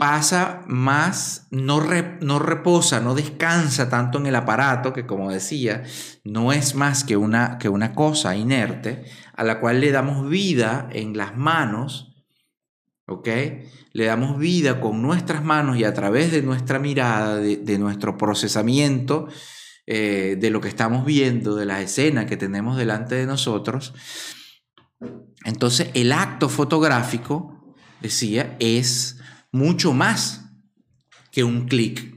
pasa 0.00 0.62
más, 0.66 1.46
no, 1.50 1.86
no 2.22 2.38
reposa, 2.38 3.00
no 3.00 3.14
descansa 3.14 3.90
tanto 3.90 4.16
en 4.16 4.24
el 4.24 4.34
aparato, 4.34 4.94
que 4.94 5.04
como 5.04 5.30
decía, 5.30 5.84
no 6.24 6.54
es 6.54 6.74
más 6.74 7.04
que 7.04 7.18
una, 7.18 7.58
que 7.58 7.68
una 7.68 7.94
cosa 7.94 8.34
inerte, 8.34 9.04
a 9.34 9.44
la 9.44 9.60
cual 9.60 9.82
le 9.82 9.92
damos 9.92 10.26
vida 10.26 10.88
en 10.90 11.18
las 11.18 11.36
manos, 11.36 12.16
¿ok? 13.08 13.28
Le 13.92 14.04
damos 14.06 14.38
vida 14.38 14.80
con 14.80 15.02
nuestras 15.02 15.44
manos 15.44 15.76
y 15.76 15.84
a 15.84 15.92
través 15.92 16.32
de 16.32 16.40
nuestra 16.40 16.78
mirada, 16.78 17.36
de, 17.36 17.78
nuestro 17.78 18.16
procesamiento, 18.16 19.28
eh, 19.86 20.38
de 20.40 20.48
lo 20.48 20.62
que 20.62 20.68
estamos 20.68 21.04
viendo, 21.04 21.56
de 21.56 21.66
la 21.66 21.82
escena 21.82 22.24
que 22.24 22.38
tenemos 22.38 22.78
delante 22.78 23.16
de 23.16 23.26
nosotros. 23.26 23.92
Entonces, 25.44 25.90
el 25.92 26.12
acto 26.12 26.48
fotográfico, 26.48 27.76
decía, 28.00 28.56
es 28.60 29.19
mucho 29.52 29.92
más 29.92 30.46
que 31.30 31.44
un 31.44 31.66
clic, 31.66 32.14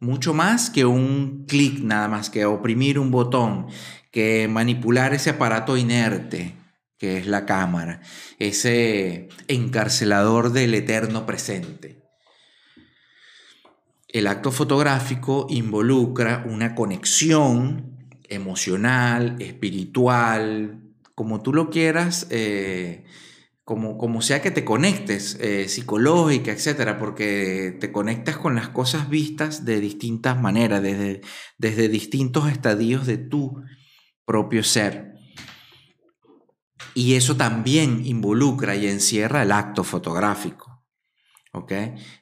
mucho 0.00 0.34
más 0.34 0.70
que 0.70 0.84
un 0.84 1.44
clic 1.46 1.80
nada 1.80 2.08
más, 2.08 2.30
que 2.30 2.44
oprimir 2.44 2.98
un 2.98 3.10
botón, 3.10 3.66
que 4.10 4.48
manipular 4.48 5.14
ese 5.14 5.30
aparato 5.30 5.76
inerte 5.76 6.56
que 6.98 7.18
es 7.18 7.26
la 7.26 7.44
cámara, 7.44 8.00
ese 8.38 9.28
encarcelador 9.48 10.52
del 10.52 10.74
eterno 10.74 11.26
presente. 11.26 12.02
El 14.08 14.26
acto 14.26 14.52
fotográfico 14.52 15.46
involucra 15.50 16.44
una 16.48 16.74
conexión 16.74 18.08
emocional, 18.28 19.36
espiritual, 19.40 20.80
como 21.14 21.42
tú 21.42 21.52
lo 21.52 21.68
quieras 21.68 22.26
eh, 22.30 23.04
como, 23.64 24.20
sea 24.20 24.42
que 24.42 24.50
te 24.50 24.64
conectes, 24.64 25.38
eh, 25.40 25.68
psicológica, 25.68 26.52
etcétera, 26.52 26.98
porque 26.98 27.74
te 27.80 27.90
conectas 27.90 28.36
con 28.36 28.54
las 28.54 28.68
cosas 28.68 29.08
vistas 29.08 29.64
de 29.64 29.80
distintas 29.80 30.38
maneras, 30.38 30.82
desde, 30.82 31.22
desde 31.56 31.88
distintos 31.88 32.50
estadios 32.50 33.06
de 33.06 33.16
tu 33.16 33.62
propio 34.26 34.62
ser. 34.62 35.14
Y 36.94 37.14
eso 37.14 37.36
también 37.36 38.04
involucra 38.04 38.76
y 38.76 38.86
encierra 38.86 39.42
el 39.42 39.52
acto 39.52 39.82
fotográfico. 39.82 40.84
¿Ok? 41.52 41.72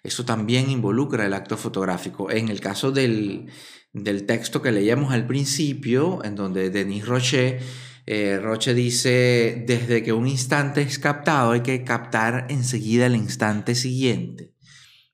Eso 0.03 0.25
también 0.25 0.71
involucra 0.71 1.27
el 1.27 1.35
acto 1.35 1.57
fotográfico. 1.57 2.31
En 2.31 2.51
el 2.51 2.61
caso 2.61 2.93
del, 2.93 3.51
del 3.93 4.27
texto 4.27 4.63
que 4.63 4.71
leíamos 4.71 5.13
al 5.13 5.27
principio, 5.27 6.23
en 6.23 6.37
donde 6.37 6.71
Denis 6.71 7.07
Rocher 7.07 7.61
eh, 8.07 8.39
Roche 8.41 8.75
dice, 8.75 9.65
desde 9.67 10.03
que 10.03 10.13
un 10.13 10.27
instante 10.27 10.83
es 10.83 10.99
captado 10.99 11.53
hay 11.53 11.61
que 11.61 11.85
captar 11.85 12.47
enseguida 12.51 13.07
el 13.07 13.17
instante 13.17 13.75
siguiente. 13.75 14.53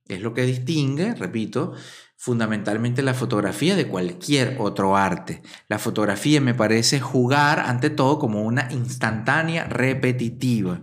Es 0.07 0.23
lo 0.23 0.33
que 0.33 0.42
distingue, 0.42 1.14
repito, 1.14 1.75
fundamentalmente 2.16 3.02
la 3.02 3.14
fotografía 3.14 3.76
de 3.76 3.87
cualquier 3.87 4.57
otro 4.59 4.97
arte. 4.97 5.42
La 5.68 5.78
fotografía 5.78 6.40
me 6.40 6.54
parece 6.54 6.99
jugar 6.99 7.61
ante 7.61 7.90
todo 7.90 8.18
como 8.18 8.42
una 8.42 8.73
instantánea 8.73 9.64
repetitiva. 9.64 10.83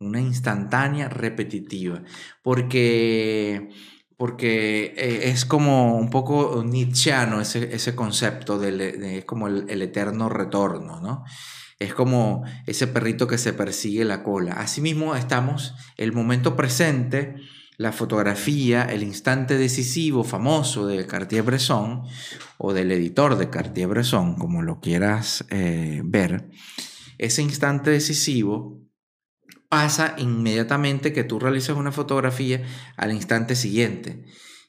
Una 0.00 0.20
instantánea 0.20 1.08
repetitiva. 1.08 2.02
Porque 2.42 3.70
porque 4.22 4.94
eh, 4.96 5.30
es 5.30 5.44
como 5.44 5.96
un 5.96 6.08
poco 6.08 6.62
nietzscheano 6.64 7.40
ese, 7.40 7.74
ese 7.74 7.96
concepto, 7.96 8.56
de, 8.56 9.18
es 9.18 9.24
como 9.24 9.48
el, 9.48 9.82
eterno 9.82 10.28
retorno, 10.28 11.00
¿no? 11.00 11.24
Es 11.80 11.92
como 11.92 12.44
ese 12.68 12.86
perrito 12.86 13.26
que 13.26 13.36
se 13.36 13.52
persigue 13.52 14.04
la 14.04 14.22
cola. 14.22 14.52
Asimismo 14.52 15.16
estamos, 15.16 15.74
el 15.96 16.12
momento 16.12 16.54
presente, 16.54 17.34
la 17.78 17.90
fotografía, 17.90 18.84
el 18.84 19.02
instante 19.02 19.58
decisivo 19.58 20.22
famoso 20.22 20.86
de 20.86 21.04
Cartier-Bresson 21.04 22.02
o 22.58 22.72
del 22.72 22.92
editor 22.92 23.36
de 23.36 23.50
Cartier-Bresson, 23.50 24.36
como 24.36 24.62
lo 24.62 24.78
quieras 24.78 25.44
eh, 25.50 26.00
ver, 26.04 26.48
ese 27.18 27.42
instante 27.42 27.90
decisivo 27.90 28.78
pasa 29.72 30.16
inmediatamente 30.18 31.14
que 31.14 31.24
tú 31.24 31.38
realizas 31.38 31.78
una 31.78 31.92
fotografía 31.92 32.62
al 32.98 33.10
instante 33.10 33.56
siguiente. 33.56 34.22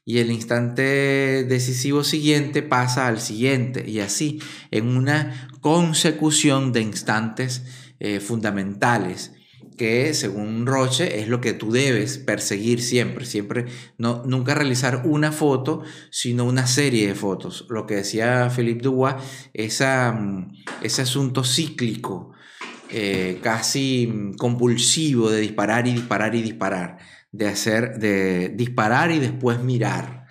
y 0.06 0.20
el 0.20 0.32
instante 0.32 1.44
decisivo 1.44 2.06
siguiente 2.06 2.62
pasa 2.62 3.08
al 3.08 3.20
siguiente 3.20 3.90
y 3.90 4.00
así 4.00 4.40
en 4.72 4.88
una 4.88 5.50
consecución 5.60 6.72
de 6.72 6.82
instantes 6.82 7.64
eh, 8.00 8.22
fundamentales 8.22 9.34
que 9.78 10.14
según 10.14 10.66
Roche 10.66 11.20
es 11.20 11.28
lo 11.28 11.42
que 11.42 11.54
tú 11.54 11.72
debes 11.72 12.18
perseguir 12.18 12.82
siempre, 12.82 13.26
siempre, 13.26 13.66
no, 13.98 14.24
nunca 14.26 14.56
realizar 14.56 15.02
una 15.06 15.32
foto, 15.32 15.84
sino 16.12 16.46
una 16.46 16.68
serie 16.68 17.08
de 17.08 17.16
fotos. 17.16 17.66
Lo 17.70 17.86
que 17.88 17.96
decía 17.96 18.52
Philippe 18.56 18.84
Dubois, 18.84 19.16
esa, 19.54 20.12
mm, 20.14 20.54
ese 20.82 21.02
asunto 21.02 21.44
cíclico, 21.44 22.33
eh, 22.94 23.40
casi 23.42 24.32
compulsivo 24.38 25.30
de 25.30 25.42
disparar 25.42 25.88
y 25.88 25.94
disparar 25.94 26.36
y 26.36 26.42
disparar 26.42 26.98
de 27.34 27.48
hacer, 27.48 27.98
de 27.98 28.50
disparar 28.50 29.12
y 29.12 29.20
después 29.20 29.60
mirar. 29.60 30.28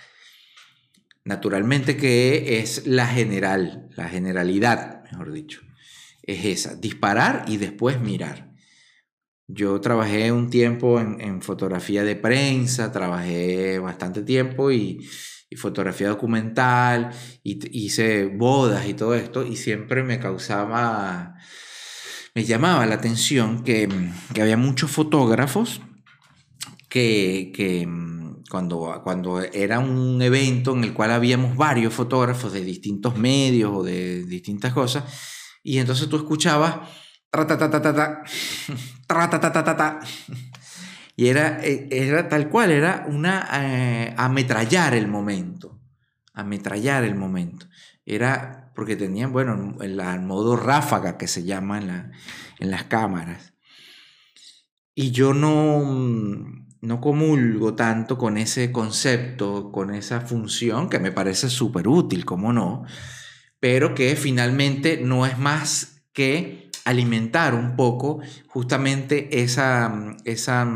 Naturalmente 1.24 1.96
que 1.96 2.60
es 2.60 2.86
la 2.86 3.06
general, 3.06 3.88
la 3.96 4.08
generalidad, 4.08 5.02
mejor 5.10 5.32
dicho. 5.32 5.60
Es 6.22 6.44
esa, 6.44 6.76
disparar 6.76 7.44
y 7.48 7.58
después 7.58 8.00
mirar. 8.00 8.52
Yo 9.48 9.80
trabajé 9.80 10.32
un 10.32 10.48
tiempo 10.48 11.00
en, 11.00 11.42
fotografía 11.42 12.04
de 12.04 12.16
prensa, 12.16 12.92
trabajé 12.92 13.78
bastante 13.80 14.22
tiempo 14.22 14.70
y, 14.72 15.06
fotografía 15.54 16.08
documental, 16.08 17.10
hice 17.42 18.24
bodas 18.24 18.88
y 18.88 18.94
todo 18.94 19.14
esto, 19.14 19.44
y 19.44 19.56
siempre 19.56 20.02
me 20.02 20.18
causaba, 20.18 21.34
me 22.34 22.44
llamaba 22.44 22.86
la 22.86 22.94
atención 22.94 23.62
que, 23.62 23.88
que 24.32 24.42
había 24.42 24.56
muchos 24.56 24.90
fotógrafos 24.90 25.80
que, 26.88 27.86
mm, 27.88 28.44
cuando, 28.50 29.00
cuando 29.02 29.40
era 29.40 29.78
un 29.78 30.20
evento 30.20 30.76
en 30.76 30.84
el 30.84 30.92
cual 30.92 31.10
habíamos 31.10 31.56
varios 31.56 31.94
fotógrafos 31.94 32.52
de 32.52 32.62
distintos 32.62 33.16
medios 33.16 33.72
o 33.74 33.82
de 33.82 34.24
distintas 34.24 34.74
cosas, 34.74 35.04
y 35.62 35.78
entonces 35.78 36.08
tú 36.08 36.16
escuchabas 36.16 36.80
y 41.16 41.28
era, 41.28 41.64
eh, 41.64 41.88
era 41.90 42.28
tal 42.28 42.50
cual, 42.50 42.70
era 42.70 43.06
una 43.08 43.48
eh, 43.54 44.14
ametrallar 44.18 44.92
el 44.94 45.08
momento, 45.08 45.80
ametrallar 46.34 47.04
el 47.04 47.14
momento. 47.14 47.66
Era 48.04 48.61
porque 48.74 48.96
tenían, 48.96 49.32
bueno, 49.32 49.76
el, 49.80 50.20
modo 50.20 50.56
ráfaga 50.56 51.18
que 51.18 51.28
se 51.28 51.44
llama 51.44 51.78
en, 51.78 52.12
en 52.58 52.70
las 52.70 52.84
cámaras. 52.84 53.54
Y 54.94 55.10
yo 55.10 55.32
no, 55.34 55.80
mm, 55.84 56.62
no 56.82 57.00
comulgo 57.00 57.74
tanto 57.74 58.18
con 58.18 58.36
ese 58.36 58.72
concepto, 58.72 59.70
con 59.72 59.94
esa 59.94 60.20
función, 60.20 60.88
que 60.88 60.98
me 60.98 61.12
parece 61.12 61.48
súper 61.48 61.88
útil, 61.88 62.24
como 62.24 62.52
no, 62.52 62.84
pero 63.60 63.94
que 63.94 64.16
finalmente 64.16 65.00
no 65.00 65.24
es 65.24 65.38
más 65.38 66.02
que 66.12 66.70
alimentar 66.84 67.54
un 67.54 67.76
poco 67.76 68.20
justamente 68.48 69.42
esa, 69.42 70.16
esa, 70.24 70.68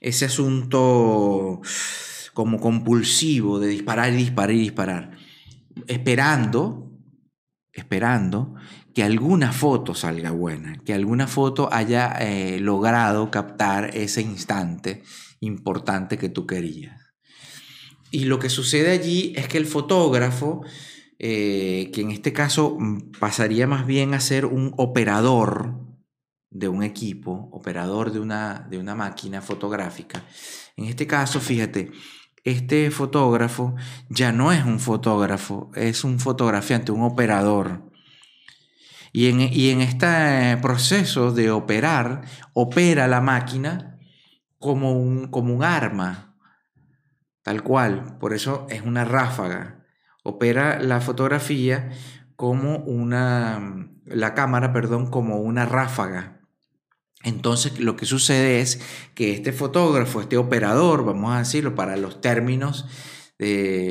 ese 0.00 0.24
asunto 0.24 1.60
como 2.32 2.60
compulsivo 2.60 3.58
de 3.58 3.68
disparar 3.68 4.12
y 4.12 4.16
disparar 4.16 4.54
y 4.54 4.60
disparar, 4.60 5.10
esperando, 5.86 6.92
esperando 7.72 8.54
que 8.94 9.02
alguna 9.02 9.52
foto 9.52 9.94
salga 9.94 10.30
buena, 10.30 10.78
que 10.84 10.94
alguna 10.94 11.26
foto 11.26 11.68
haya 11.72 12.12
eh, 12.20 12.60
logrado 12.60 13.30
captar 13.30 13.96
ese 13.96 14.22
instante 14.22 15.02
importante 15.40 16.16
que 16.16 16.28
tú 16.28 16.46
querías. 16.46 17.00
Y 18.10 18.26
lo 18.26 18.38
que 18.38 18.48
sucede 18.48 18.92
allí 18.92 19.32
es 19.34 19.48
que 19.48 19.58
el 19.58 19.66
fotógrafo, 19.66 20.62
eh, 21.18 21.90
que 21.92 22.02
en 22.02 22.12
este 22.12 22.32
caso 22.32 22.76
mm, 22.78 23.10
pasaría 23.18 23.66
más 23.66 23.86
bien 23.86 24.14
a 24.14 24.20
ser 24.20 24.46
un 24.46 24.72
operador 24.76 25.80
de 26.50 26.68
un 26.68 26.84
equipo, 26.84 27.48
operador 27.50 28.12
de 28.12 28.20
una, 28.20 28.68
de 28.70 28.78
una 28.78 28.94
máquina 28.94 29.42
fotográfica, 29.42 30.24
en 30.76 30.84
este 30.84 31.06
caso, 31.08 31.40
fíjate, 31.40 31.90
este 32.44 32.90
fotógrafo 32.90 33.74
ya 34.08 34.32
no 34.32 34.52
es 34.52 34.64
un 34.64 34.78
fotógrafo, 34.78 35.70
es 35.74 36.04
un 36.04 36.20
fotografiante, 36.20 36.92
un 36.92 37.02
operador 37.02 37.94
y 39.16 39.28
en, 39.70 39.80
este 39.80 40.58
proceso 40.60 41.30
de 41.30 41.52
operar, 41.52 42.22
opera 42.52 43.06
la 43.06 43.20
máquina 43.20 43.96
como 44.58 44.90
un, 44.90 45.28
como 45.28 45.54
un 45.54 45.62
arma, 45.62 46.36
tal 47.44 47.62
cual. 47.62 48.18
Por 48.18 48.34
eso 48.34 48.66
es 48.70 48.82
una 48.82 49.04
ráfaga. 49.04 49.86
Opera 50.24 50.80
la 50.80 51.00
fotografía 51.00 51.90
como 52.34 52.78
una, 52.78 53.88
la 54.04 54.34
cámara, 54.34 54.72
perdón, 54.72 55.08
como 55.10 55.36
una 55.36 55.64
ráfaga. 55.64 56.40
Entonces 57.24 57.80
lo 57.80 57.96
que 57.96 58.06
sucede 58.06 58.60
es 58.60 58.80
que 59.14 59.32
este 59.32 59.52
fotógrafo, 59.52 60.20
este 60.20 60.36
operador, 60.36 61.04
vamos 61.04 61.34
a 61.34 61.38
decirlo 61.38 61.74
para 61.74 61.96
los 61.96 62.20
términos 62.20 62.86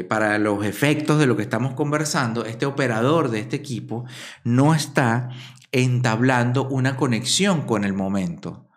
para 0.07 0.39
los 0.39 0.65
efectos 0.65 1.19
de 1.19 1.27
lo 1.27 1.35
que 1.35 1.43
estamos 1.43 1.73
conversando, 1.73 2.45
este 2.45 2.65
operador 2.65 3.29
de 3.29 3.39
este 3.39 3.57
equipo 3.57 4.05
no 4.43 4.73
está 4.73 5.29
entablando 5.71 6.67
una 6.67 6.95
conexión 6.95 7.63
con 7.63 7.83
el 7.83 7.93
momento, 7.93 8.69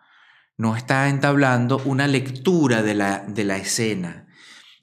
no 0.57 0.75
está 0.75 1.09
entablando 1.09 1.81
una 1.85 2.07
lectura 2.07 2.83
de 2.83 2.95
la, 2.95 3.19
de 3.27 3.43
la 3.43 3.57
escena, 3.57 4.27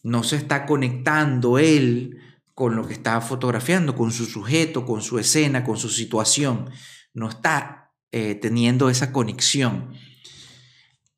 no 0.03 0.23
se 0.23 0.37
está 0.37 0.65
conectando 0.65 1.59
él 1.59 2.19
con 2.55 2.77
lo 2.77 2.87
que 2.87 2.93
está 2.93 3.21
fotografiando, 3.21 3.95
con 3.95 4.11
su 4.13 4.27
sujeto, 4.27 4.87
con 4.87 5.03
su 5.03 5.19
escena, 5.19 5.65
con 5.65 5.77
su 5.77 5.89
situación, 5.89 6.71
no 7.13 7.29
está 7.29 7.84
eh, 8.17 8.37
teniendo 8.37 8.91
esa 8.91 9.11
conexión. 9.11 9.93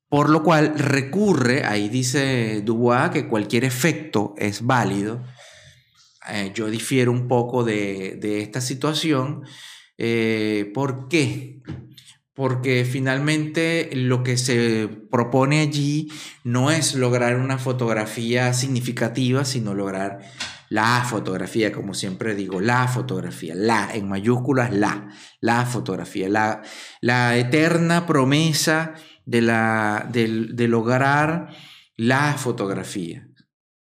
Por 0.08 0.30
lo 0.30 0.42
cual 0.42 0.78
recurre, 0.78 1.62
ahí 1.62 1.90
dice 1.90 2.62
Dubois 2.62 3.10
que 3.10 3.28
cualquier 3.28 3.64
efecto 3.64 4.34
es 4.38 4.64
válido. 4.64 5.22
Eh, 6.30 6.52
yo 6.54 6.70
difiero 6.70 7.12
un 7.12 7.28
poco 7.28 7.64
de, 7.64 8.40
esta 8.40 8.62
situación. 8.62 9.42
Eh, 9.98 10.70
¿Por 10.72 11.08
qué? 11.08 11.60
Porque 12.32 12.86
finalmente 12.90 13.90
lo 13.92 14.22
que 14.22 14.38
se 14.38 14.88
propone 14.88 15.60
allí 15.60 16.10
no 16.44 16.70
es 16.70 16.94
lograr 16.94 17.36
una 17.36 17.58
fotografía 17.58 18.54
significativa, 18.54 19.44
sino 19.44 19.74
lograr 19.74 20.20
la 20.68 21.04
fotografía, 21.04 21.72
como 21.72 21.94
siempre 21.94 22.34
digo, 22.34 22.60
la 22.60 22.88
fotografía, 22.88 23.54
la, 23.54 23.94
en 23.94 24.08
mayúsculas, 24.08 24.72
la, 24.72 25.08
la 25.40 25.64
fotografía, 25.64 26.28
la, 26.28 26.62
la 27.00 27.36
eterna 27.36 28.06
promesa 28.06 28.94
de, 29.24 29.42
la, 29.42 30.08
lograr 30.12 31.50
la 31.96 32.34
fotografía. 32.34 33.28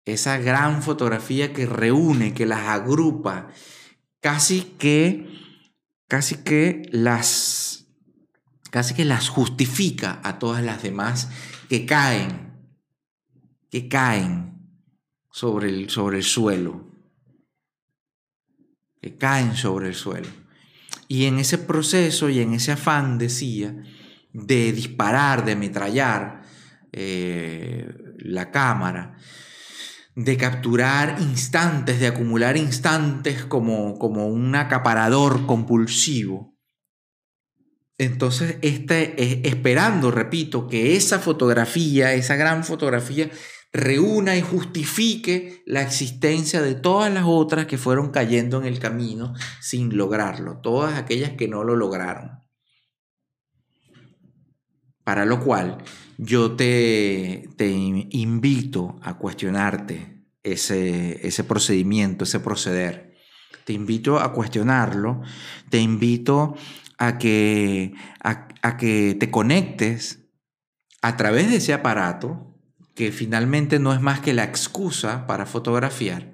Esa 0.05 0.39
gran 0.39 0.83
fotografía 0.83 1.53
que 1.53 1.67
reúne, 1.67 2.35
que 2.35 2.47
las 2.47 2.69
agrupa, 2.69 3.49
casi 4.21 4.63
que, 4.79 5.29
casi 6.09 6.37
que 6.37 6.83
las, 6.93 7.87
casi 8.71 8.95
que 8.95 9.05
las 9.05 9.29
justifica 9.29 10.21
a 10.23 10.39
todas 10.39 10.63
las 10.65 10.83
demás 10.83 11.29
que 11.69 11.87
caen, 11.87 12.53
que 13.71 13.89
caen 13.89 14.56
sobre 15.37 15.69
el, 15.69 15.91
sobre 15.91 16.17
el 16.17 16.25
suelo, 16.25 16.87
que 19.03 19.19
caen 19.19 19.55
sobre 19.55 19.89
el 19.89 19.95
suelo. 19.95 20.29
Y 21.09 21.27
en 21.27 21.39
ese 21.39 21.59
proceso 21.59 22.31
y 22.31 22.41
en 22.41 22.55
ese 22.55 22.73
afán, 22.73 23.19
decía, 23.19 23.77
de 24.33 24.73
disparar, 24.73 25.45
de 25.45 25.53
ametrallar 25.53 26.41
eh, 26.91 27.87
la 28.17 28.51
cámara, 28.51 29.19
de 30.15 30.39
capturar 30.39 31.19
instantes, 31.21 32.01
de 32.01 32.07
acumular 32.07 32.57
instantes 32.57 33.45
como, 33.45 33.99
como 33.99 34.29
un 34.29 34.55
acaparador 34.55 35.45
compulsivo. 35.45 36.57
Entonces, 37.99 38.57
este, 38.63 39.47
esperando, 39.47 40.11
repito, 40.11 40.67
que 40.67 40.97
esa 40.97 41.19
fotografía, 41.19 42.15
esa 42.15 42.37
gran 42.37 42.65
fotografía, 42.65 43.31
reúna 43.73 44.37
y 44.37 44.43
justifique 44.43 45.63
la 45.67 45.83
existencia 45.83 46.63
de 46.63 46.75
todas 46.75 47.13
las 47.13 47.25
otras 47.27 47.67
que 47.67 47.79
fueron 47.79 48.11
cayendo 48.11 48.59
en 48.59 48.67
el 48.67 48.79
camino 48.79 49.35
sin 49.61 49.97
lograrlo, 49.97 50.61
todas 50.61 50.95
aquellas 50.99 51.33
que 51.33 51.49
no 51.49 51.65
lo 51.65 51.77
lograron. 51.77 52.41
Para 55.05 55.25
lo 55.25 55.41
cual 55.41 55.79
yo 56.19 56.57
te, 56.57 57.49
te 57.57 57.69
invito 57.69 58.99
a 59.03 59.19
cuestionarte 59.19 60.25
ese, 60.43 61.27
ese 61.27 61.45
procedimiento, 61.45 62.25
ese 62.25 62.41
proceder. 62.41 63.15
Te 63.65 63.73
invito 63.73 64.19
a 64.21 64.33
cuestionarlo, 64.33 65.23
te 65.71 65.79
invito 65.79 66.57
a 66.99 67.19
que, 67.19 67.95
a, 68.23 68.77
que 68.77 69.17
te 69.19 69.31
conectes 69.31 70.29
a 71.03 71.17
través 71.17 71.51
de 71.51 71.57
ese 71.57 71.75
aparato, 71.75 72.56
que 72.97 73.13
finalmente 73.13 73.79
no 73.79 73.93
es 73.93 74.01
más 74.01 74.21
que 74.21 74.33
la 74.33 74.43
excusa 74.43 75.27
para 75.27 75.45
fotografiar, 75.45 76.33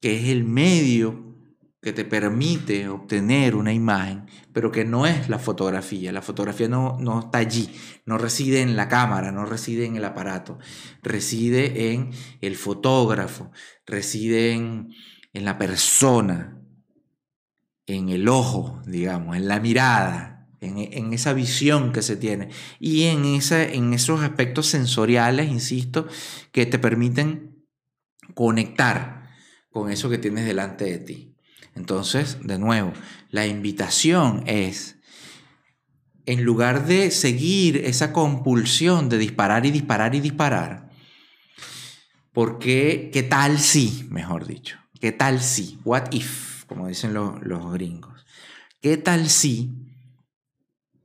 que 0.00 0.16
es 0.16 0.28
el 0.28 0.44
medio 0.44 1.34
que 1.82 1.92
te 1.92 2.04
permite 2.04 2.88
obtener 2.88 3.56
una 3.56 3.72
imagen, 3.72 4.26
pero 4.52 4.70
que 4.70 4.84
no 4.84 5.06
es 5.06 5.28
la 5.28 5.40
fotografía. 5.40 6.12
La 6.12 6.22
fotografía 6.22 6.68
no, 6.68 6.96
no 7.00 7.18
está 7.18 7.38
allí, 7.38 7.68
no 8.06 8.16
reside 8.16 8.62
en 8.62 8.76
la 8.76 8.88
cámara, 8.88 9.32
no 9.32 9.44
reside 9.44 9.86
en 9.86 9.96
el 9.96 10.04
aparato, 10.04 10.58
reside 11.02 11.92
en 11.92 12.10
el 12.40 12.54
fotógrafo, 12.54 13.50
reside 13.86 14.52
en, 14.52 14.94
en 15.32 15.44
la 15.44 15.58
persona, 15.58 16.62
en 17.86 18.08
el 18.08 18.28
ojo, 18.28 18.80
digamos, 18.86 19.36
en 19.36 19.48
la 19.48 19.58
mirada, 19.58 20.37
en, 20.60 21.12
esa 21.12 21.32
visión 21.32 21.92
que 21.92 22.02
se 22.02 22.16
tiene 22.16 22.48
y 22.80 23.04
en, 23.04 23.24
esa, 23.24 23.62
en 23.62 23.92
esos 23.94 24.22
aspectos 24.22 24.66
sensoriales, 24.66 25.48
insisto, 25.48 26.06
que 26.52 26.66
te 26.66 26.78
permiten 26.78 27.64
conectar 28.34 29.30
con 29.70 29.90
eso 29.90 30.10
que 30.10 30.18
tienes 30.18 30.44
delante 30.44 30.84
de 30.84 30.98
ti. 30.98 31.34
Entonces, 31.74 32.38
de 32.42 32.58
nuevo, 32.58 32.92
la 33.30 33.46
invitación 33.46 34.42
es, 34.46 34.96
en 36.26 36.42
lugar 36.42 36.86
de 36.86 37.10
seguir 37.10 37.76
esa 37.78 38.12
compulsión 38.12 39.08
de 39.08 39.18
disparar 39.18 39.64
y 39.64 39.70
disparar 39.70 40.14
y 40.14 40.20
disparar, 40.20 40.88
porque, 42.32 43.10
¿qué 43.12 43.22
tal 43.22 43.58
si, 43.58 44.06
mejor 44.10 44.46
dicho? 44.46 44.78
¿Qué 45.00 45.12
tal 45.12 45.40
si? 45.40 45.78
What 45.84 46.12
if, 46.12 46.64
como 46.66 46.88
dicen 46.88 47.14
los 47.14 47.72
gringos. 47.72 48.26
¿Qué 48.80 48.96
tal 48.96 49.28
si 49.28 49.87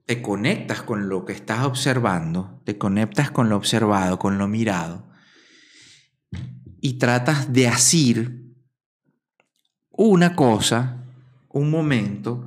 te 0.05 0.21
conectas 0.21 0.81
con 0.81 1.09
lo 1.09 1.25
que 1.25 1.33
estás 1.33 1.63
observando, 1.65 2.61
te 2.65 2.77
conectas 2.77 3.31
con 3.31 3.49
lo 3.49 3.55
observado, 3.55 4.19
con 4.19 4.37
lo 4.37 4.47
mirado, 4.47 5.07
y 6.81 6.93
tratas 6.97 7.53
de 7.53 7.67
asir 7.67 8.43
una 9.89 10.35
cosa, 10.35 11.05
un 11.49 11.69
momento 11.69 12.45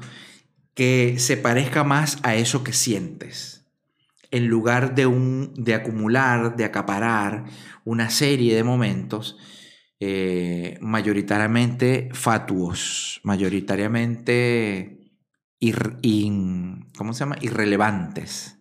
que 0.75 1.19
se 1.19 1.37
parezca 1.37 1.85
más 1.85 2.19
a 2.23 2.35
eso 2.35 2.63
que 2.63 2.75
sientes. 2.75 3.65
En 4.31 4.49
lugar 4.49 4.95
de, 4.95 5.07
un, 5.07 5.55
de 5.57 5.75
acumular, 5.75 6.57
de 6.57 6.65
acaparar 6.65 7.45
una 7.85 8.11
serie 8.11 8.55
de 8.55 8.65
momentos 8.65 9.39
eh, 10.01 10.77
mayoritariamente 10.83 12.11
fatuos, 12.13 13.21
mayoritariamente 13.23 14.96
¿cómo 15.61 17.13
se 17.13 17.21
llama? 17.21 17.37
irrelevantes. 17.41 18.59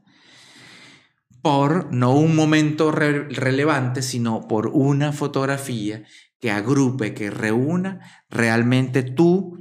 Por 1.41 1.93
no 1.93 2.15
un 2.15 2.36
momento 2.36 2.91
relevante, 2.91 4.01
sino 4.01 4.47
por 4.47 4.67
una 4.67 5.12
fotografía 5.12 6.03
que 6.39 6.51
agrupe, 6.51 7.13
que 7.13 7.29
reúna 7.29 8.25
realmente 8.29 9.03
tu 9.03 9.58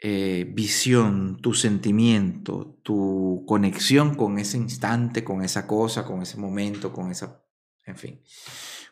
eh, 0.00 0.48
visión, 0.54 1.38
tu 1.42 1.54
sentimiento, 1.54 2.78
tu 2.84 3.44
conexión 3.48 4.14
con 4.14 4.38
ese 4.38 4.56
instante, 4.56 5.24
con 5.24 5.42
esa 5.42 5.66
cosa, 5.66 6.04
con 6.04 6.22
ese 6.22 6.36
momento, 6.36 6.92
con 6.92 7.10
esa, 7.10 7.42
en 7.84 7.96
fin, 7.96 8.22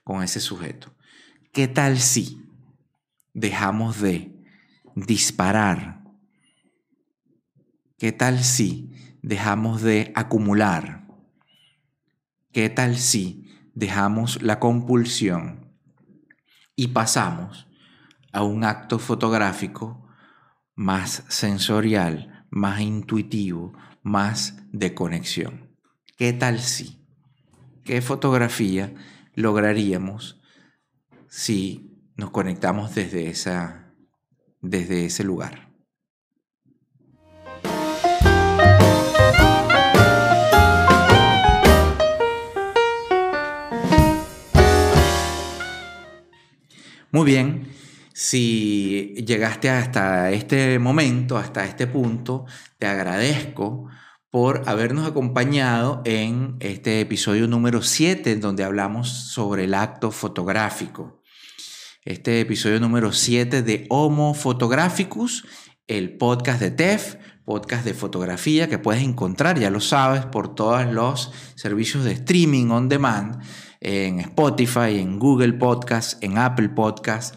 con 0.03 0.25
ese 0.25 0.41
sujeto. 0.41 0.97
¿Qué 1.53 1.69
tal 1.69 2.01
si 2.01 2.43
dejamos 3.35 4.01
de 4.01 4.35
disparar? 4.97 5.96
¿Qué 7.99 8.13
tal 8.13 8.45
si 8.45 8.93
dejamos 9.23 9.83
de 9.83 10.13
acumular? 10.15 11.07
¿Qué 12.53 12.69
tal 12.69 12.97
si 12.97 13.49
dejamos 13.75 14.43
la 14.43 14.59
compulsión 14.61 15.73
y 16.75 16.89
pasamos 16.89 17.67
a 18.33 18.43
un 18.43 18.65
acto 18.65 18.99
fotográfico 18.99 20.07
más 20.75 21.25
sensorial, 21.29 22.47
más 22.51 22.81
intuitivo, 22.81 23.73
más 24.03 24.63
de 24.73 24.95
conexión. 24.95 25.75
¿Qué 26.19 26.35
tal 26.35 26.61
si? 26.61 27.03
¿Qué 27.83 28.03
fotografía 28.03 28.95
lograríamos 29.35 30.41
si 31.29 31.99
nos 32.15 32.31
conectamos 32.31 32.95
desde, 32.95 33.31
esa, 33.31 33.95
desde 34.61 35.07
ese 35.07 35.25
lugar? 35.25 35.66
Muy 47.17 47.25
bien, 47.25 47.73
si 48.13 49.15
llegaste 49.27 49.71
hasta 49.71 50.33
este 50.33 50.79
momento, 50.79 51.39
hasta 51.39 51.65
este 51.65 51.87
punto, 51.87 52.45
te 52.79 52.87
agradezco 52.87 53.89
por 54.29 54.65
habernos 54.67 55.09
acompañado 55.09 56.03
en 56.05 56.57
este 56.61 57.01
episodio 57.01 57.49
número 57.49 57.81
7, 57.81 58.37
donde 58.37 58.65
hablamos 58.65 59.09
sobre 59.09 59.65
el 59.65 59.73
acto 59.73 60.11
fotográfico. 60.11 61.23
Este 62.05 62.39
episodio 62.43 62.81
número 62.81 63.15
7 63.15 63.63
de 63.63 63.87
Homo 63.89 64.35
Photographicus, 64.35 65.47
el 65.87 66.19
podcast 66.19 66.61
de 66.61 66.71
TEF, 66.71 67.17
podcast 67.47 67.87
de 67.87 67.95
fotografía 67.95 68.69
que 68.69 68.79
puedes 68.79 69.03
encontrar, 69.03 69.59
ya 69.59 69.71
lo 69.71 69.81
sabes, 69.81 70.27
por 70.27 70.55
todos 70.55 70.85
los 70.93 71.33
servicios 71.55 72.05
de 72.05 72.13
streaming 72.13 72.67
on 72.69 72.91
demand 72.91 73.41
en 73.87 74.19
Spotify, 74.19 74.99
en 74.99 75.19
Google 75.21 75.53
Podcast, 75.53 76.21
en 76.23 76.39
Apple 76.39 76.71
Podcast, 76.71 77.37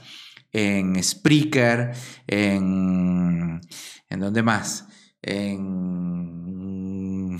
en 0.52 1.02
Spreaker, 1.02 1.92
en... 2.26 3.62
¿En 4.10 4.20
dónde 4.20 4.42
más? 4.42 4.88
En... 5.22 6.40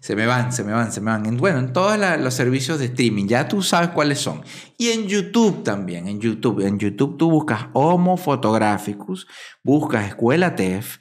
se 0.00 0.14
me 0.14 0.26
van, 0.26 0.52
se 0.52 0.62
me 0.62 0.72
van, 0.72 0.92
se 0.92 1.00
me 1.00 1.10
van. 1.10 1.38
bueno, 1.38 1.58
en 1.58 1.72
todos 1.72 1.98
los 2.20 2.34
servicios 2.34 2.78
de 2.78 2.84
streaming, 2.84 3.28
ya 3.28 3.48
tú 3.48 3.62
sabes 3.62 3.88
cuáles 3.90 4.18
son. 4.18 4.42
Y 4.76 4.88
en 4.88 5.06
YouTube 5.06 5.64
también, 5.64 6.06
en 6.06 6.20
YouTube. 6.20 6.60
En 6.60 6.78
YouTube 6.78 7.16
tú 7.16 7.30
buscas 7.30 7.68
Homo 7.72 8.18
Fotográficos, 8.18 9.26
buscas 9.62 10.06
Escuela 10.06 10.54
TEF 10.54 10.98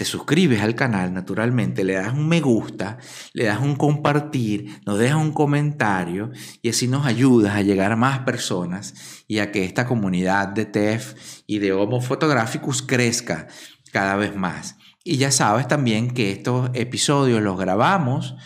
te 0.00 0.06
suscribes 0.06 0.62
al 0.62 0.74
canal 0.74 1.12
naturalmente, 1.12 1.84
le 1.84 1.92
das 1.92 2.14
un 2.14 2.26
me 2.26 2.40
gusta, 2.40 2.96
le 3.34 3.44
das 3.44 3.60
un 3.60 3.76
compartir, 3.76 4.80
nos 4.86 4.98
dejas 4.98 5.18
un 5.18 5.30
comentario 5.30 6.30
y 6.62 6.70
así 6.70 6.88
nos 6.88 7.04
ayudas 7.04 7.54
a 7.54 7.60
llegar 7.60 7.92
a 7.92 7.96
más 7.96 8.20
personas 8.20 8.94
y 9.28 9.40
a 9.40 9.52
que 9.52 9.62
esta 9.62 9.84
comunidad 9.84 10.48
de 10.48 10.64
TEF 10.64 11.42
y 11.46 11.58
de 11.58 11.74
Homo 11.74 12.00
Fotográficos 12.00 12.80
crezca 12.80 13.48
cada 13.92 14.16
vez 14.16 14.34
más. 14.34 14.78
Y 15.04 15.18
ya 15.18 15.30
sabes 15.30 15.68
también 15.68 16.12
que 16.12 16.32
estos 16.32 16.70
episodios 16.72 17.42
los 17.42 17.58
grabamos 17.58 18.36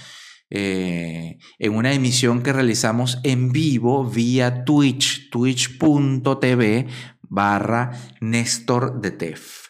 eh, 0.51 1.39
en 1.61 1.73
una 1.73 1.93
emisión 1.93 2.43
que 2.43 2.53
realizamos 2.53 3.21
en 3.23 3.53
vivo 3.53 4.05
vía 4.05 4.65
Twitch, 4.65 5.31
twitch.tv 5.31 6.89
barra 7.23 7.93
Néstor 8.21 9.01
de 9.01 9.13
TEF. 9.13 9.69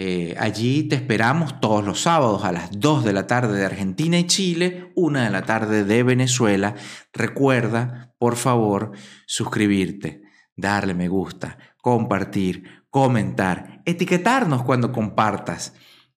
Eh, 0.00 0.36
allí 0.38 0.84
te 0.84 0.94
esperamos 0.94 1.60
todos 1.60 1.84
los 1.84 2.02
sábados 2.02 2.44
a 2.44 2.52
las 2.52 2.70
2 2.70 3.04
de 3.04 3.12
la 3.12 3.26
tarde 3.26 3.58
de 3.58 3.66
Argentina 3.66 4.16
y 4.16 4.28
Chile, 4.28 4.92
1 4.94 5.22
de 5.22 5.30
la 5.30 5.42
tarde 5.42 5.82
de 5.82 6.04
Venezuela. 6.04 6.76
Recuerda, 7.12 8.14
por 8.16 8.36
favor, 8.36 8.92
suscribirte, 9.26 10.22
darle 10.54 10.94
me 10.94 11.08
gusta, 11.08 11.58
compartir, 11.82 12.84
comentar, 12.90 13.82
etiquetarnos 13.86 14.62
cuando 14.62 14.92
compartas. 14.92 15.74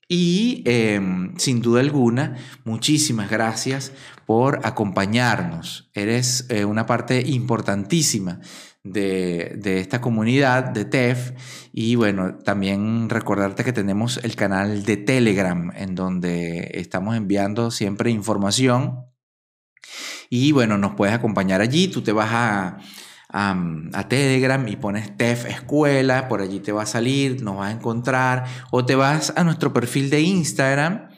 Y 0.08 0.62
em, 0.68 1.36
sin 1.40 1.64
duda 1.64 1.80
alguna, 1.80 2.36
muchísimas 2.64 3.32
gracias 3.32 3.94
por 4.28 4.60
acompañarnos. 4.64 5.90
Eres 5.96 6.46
eh, 6.50 6.66
una 6.66 6.86
parte 6.86 7.20
importantísima 7.26 8.42
de, 8.84 9.80
esta 9.80 10.02
comunidad 10.02 10.66
de 10.66 10.86
TEF. 10.86 11.34
Y 11.72 11.96
bueno, 11.96 12.36
también 12.36 13.10
recordarte 13.10 13.64
que 13.64 13.74
tenemos 13.74 14.18
el 14.24 14.36
canal 14.36 14.84
de 14.84 14.98
Telegram, 14.98 15.72
en 15.76 15.96
donde 15.96 16.72
estamos 16.74 17.16
enviando 17.16 17.72
siempre 17.72 18.12
información. 18.12 19.06
Y 20.30 20.52
bueno, 20.52 20.78
nos 20.78 20.96
puedes 20.96 21.14
acompañar 21.14 21.62
allí. 21.62 21.88
Tú 21.88 22.02
te 22.02 22.12
vas 22.12 22.30
a, 22.32 22.78
a, 23.30 24.08
Telegram 24.08 24.68
y 24.68 24.76
pones 24.76 25.16
TEF 25.18 25.46
Escuela, 25.46 26.28
por 26.28 26.42
allí 26.42 26.60
te 26.60 26.72
va 26.72 26.84
a 26.84 26.86
salir, 26.86 27.44
nos 27.44 27.58
vas 27.58 27.74
a 27.74 27.76
encontrar. 27.76 28.46
O 28.72 28.86
te 28.86 28.96
vas 28.96 29.34
a 29.36 29.44
nuestro 29.44 29.74
perfil 29.74 30.10
de 30.10 30.22
Instagram 30.22 31.11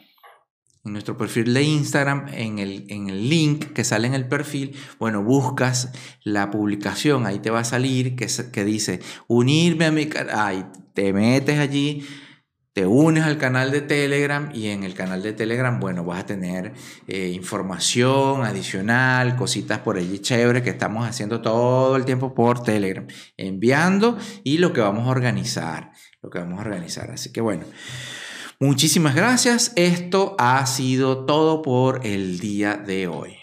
en 0.86 0.94
nuestro 0.94 1.18
perfil 1.18 1.54
de 1.54 1.64
Instagram, 1.64 2.28
en 2.34 2.60
el, 2.60 2.86
en 2.90 3.10
el 3.10 3.30
link 3.30 3.74
que 3.74 3.84
sale 3.84 4.08
en 4.08 4.14
el 4.14 4.28
perfil, 4.28 4.76
bueno, 5.00 5.24
buscas 5.24 5.92
la 6.24 6.52
publicación, 6.52 7.26
ahí 7.26 7.40
te 7.40 7.50
va 7.50 7.60
a 7.60 7.64
salir 7.64 8.16
que, 8.16 8.28
que 8.52 8.66
dice 8.66 9.00
unirme 9.28 9.86
a 9.86 9.92
mi 9.92 10.08
canal, 10.08 10.72
te 10.94 11.14
metes 11.14 11.60
allí, 11.60 12.06
te 12.74 12.88
unes 12.88 13.24
al 13.24 13.38
canal 13.38 13.72
de 13.72 13.82
Telegram 13.82 14.50
y 14.54 14.70
en 14.70 14.84
el 14.84 14.96
canal 14.96 15.22
de 15.22 15.32
Telegram, 15.32 15.80
bueno, 15.80 16.04
vas 16.04 16.22
a 16.22 16.26
tener 16.26 16.74
eh, 17.08 17.30
información 17.30 18.44
adicional, 18.44 19.36
cositas 19.36 19.80
por 19.80 19.98
allí 19.98 20.20
chévere 20.20 20.64
que 20.64 20.72
estamos 20.72 21.08
haciendo 21.08 21.40
todo 21.40 21.96
el 21.96 22.04
tiempo 22.04 22.34
por 22.34 22.64
Telegram, 22.64 23.06
enviando 23.38 24.18
y 24.44 24.58
lo 24.58 24.74
que 24.74 24.82
vamos 24.82 25.08
a 25.08 25.12
organizar, 25.12 25.92
lo 26.22 26.32
que 26.32 26.40
vamos 26.40 26.58
a 26.58 26.64
organizar. 26.64 27.12
Así 27.12 27.32
que 27.32 27.42
bueno, 27.42 27.64
muchísimas 28.64 29.14
gracias. 29.14 29.74
Esto 29.76 30.36
ha 30.40 30.66
sido 30.66 31.26
todo 31.26 31.62
por 31.62 32.06
el 32.06 32.40
día 32.40 32.76
de 32.76 33.08
hoy. 33.08 33.43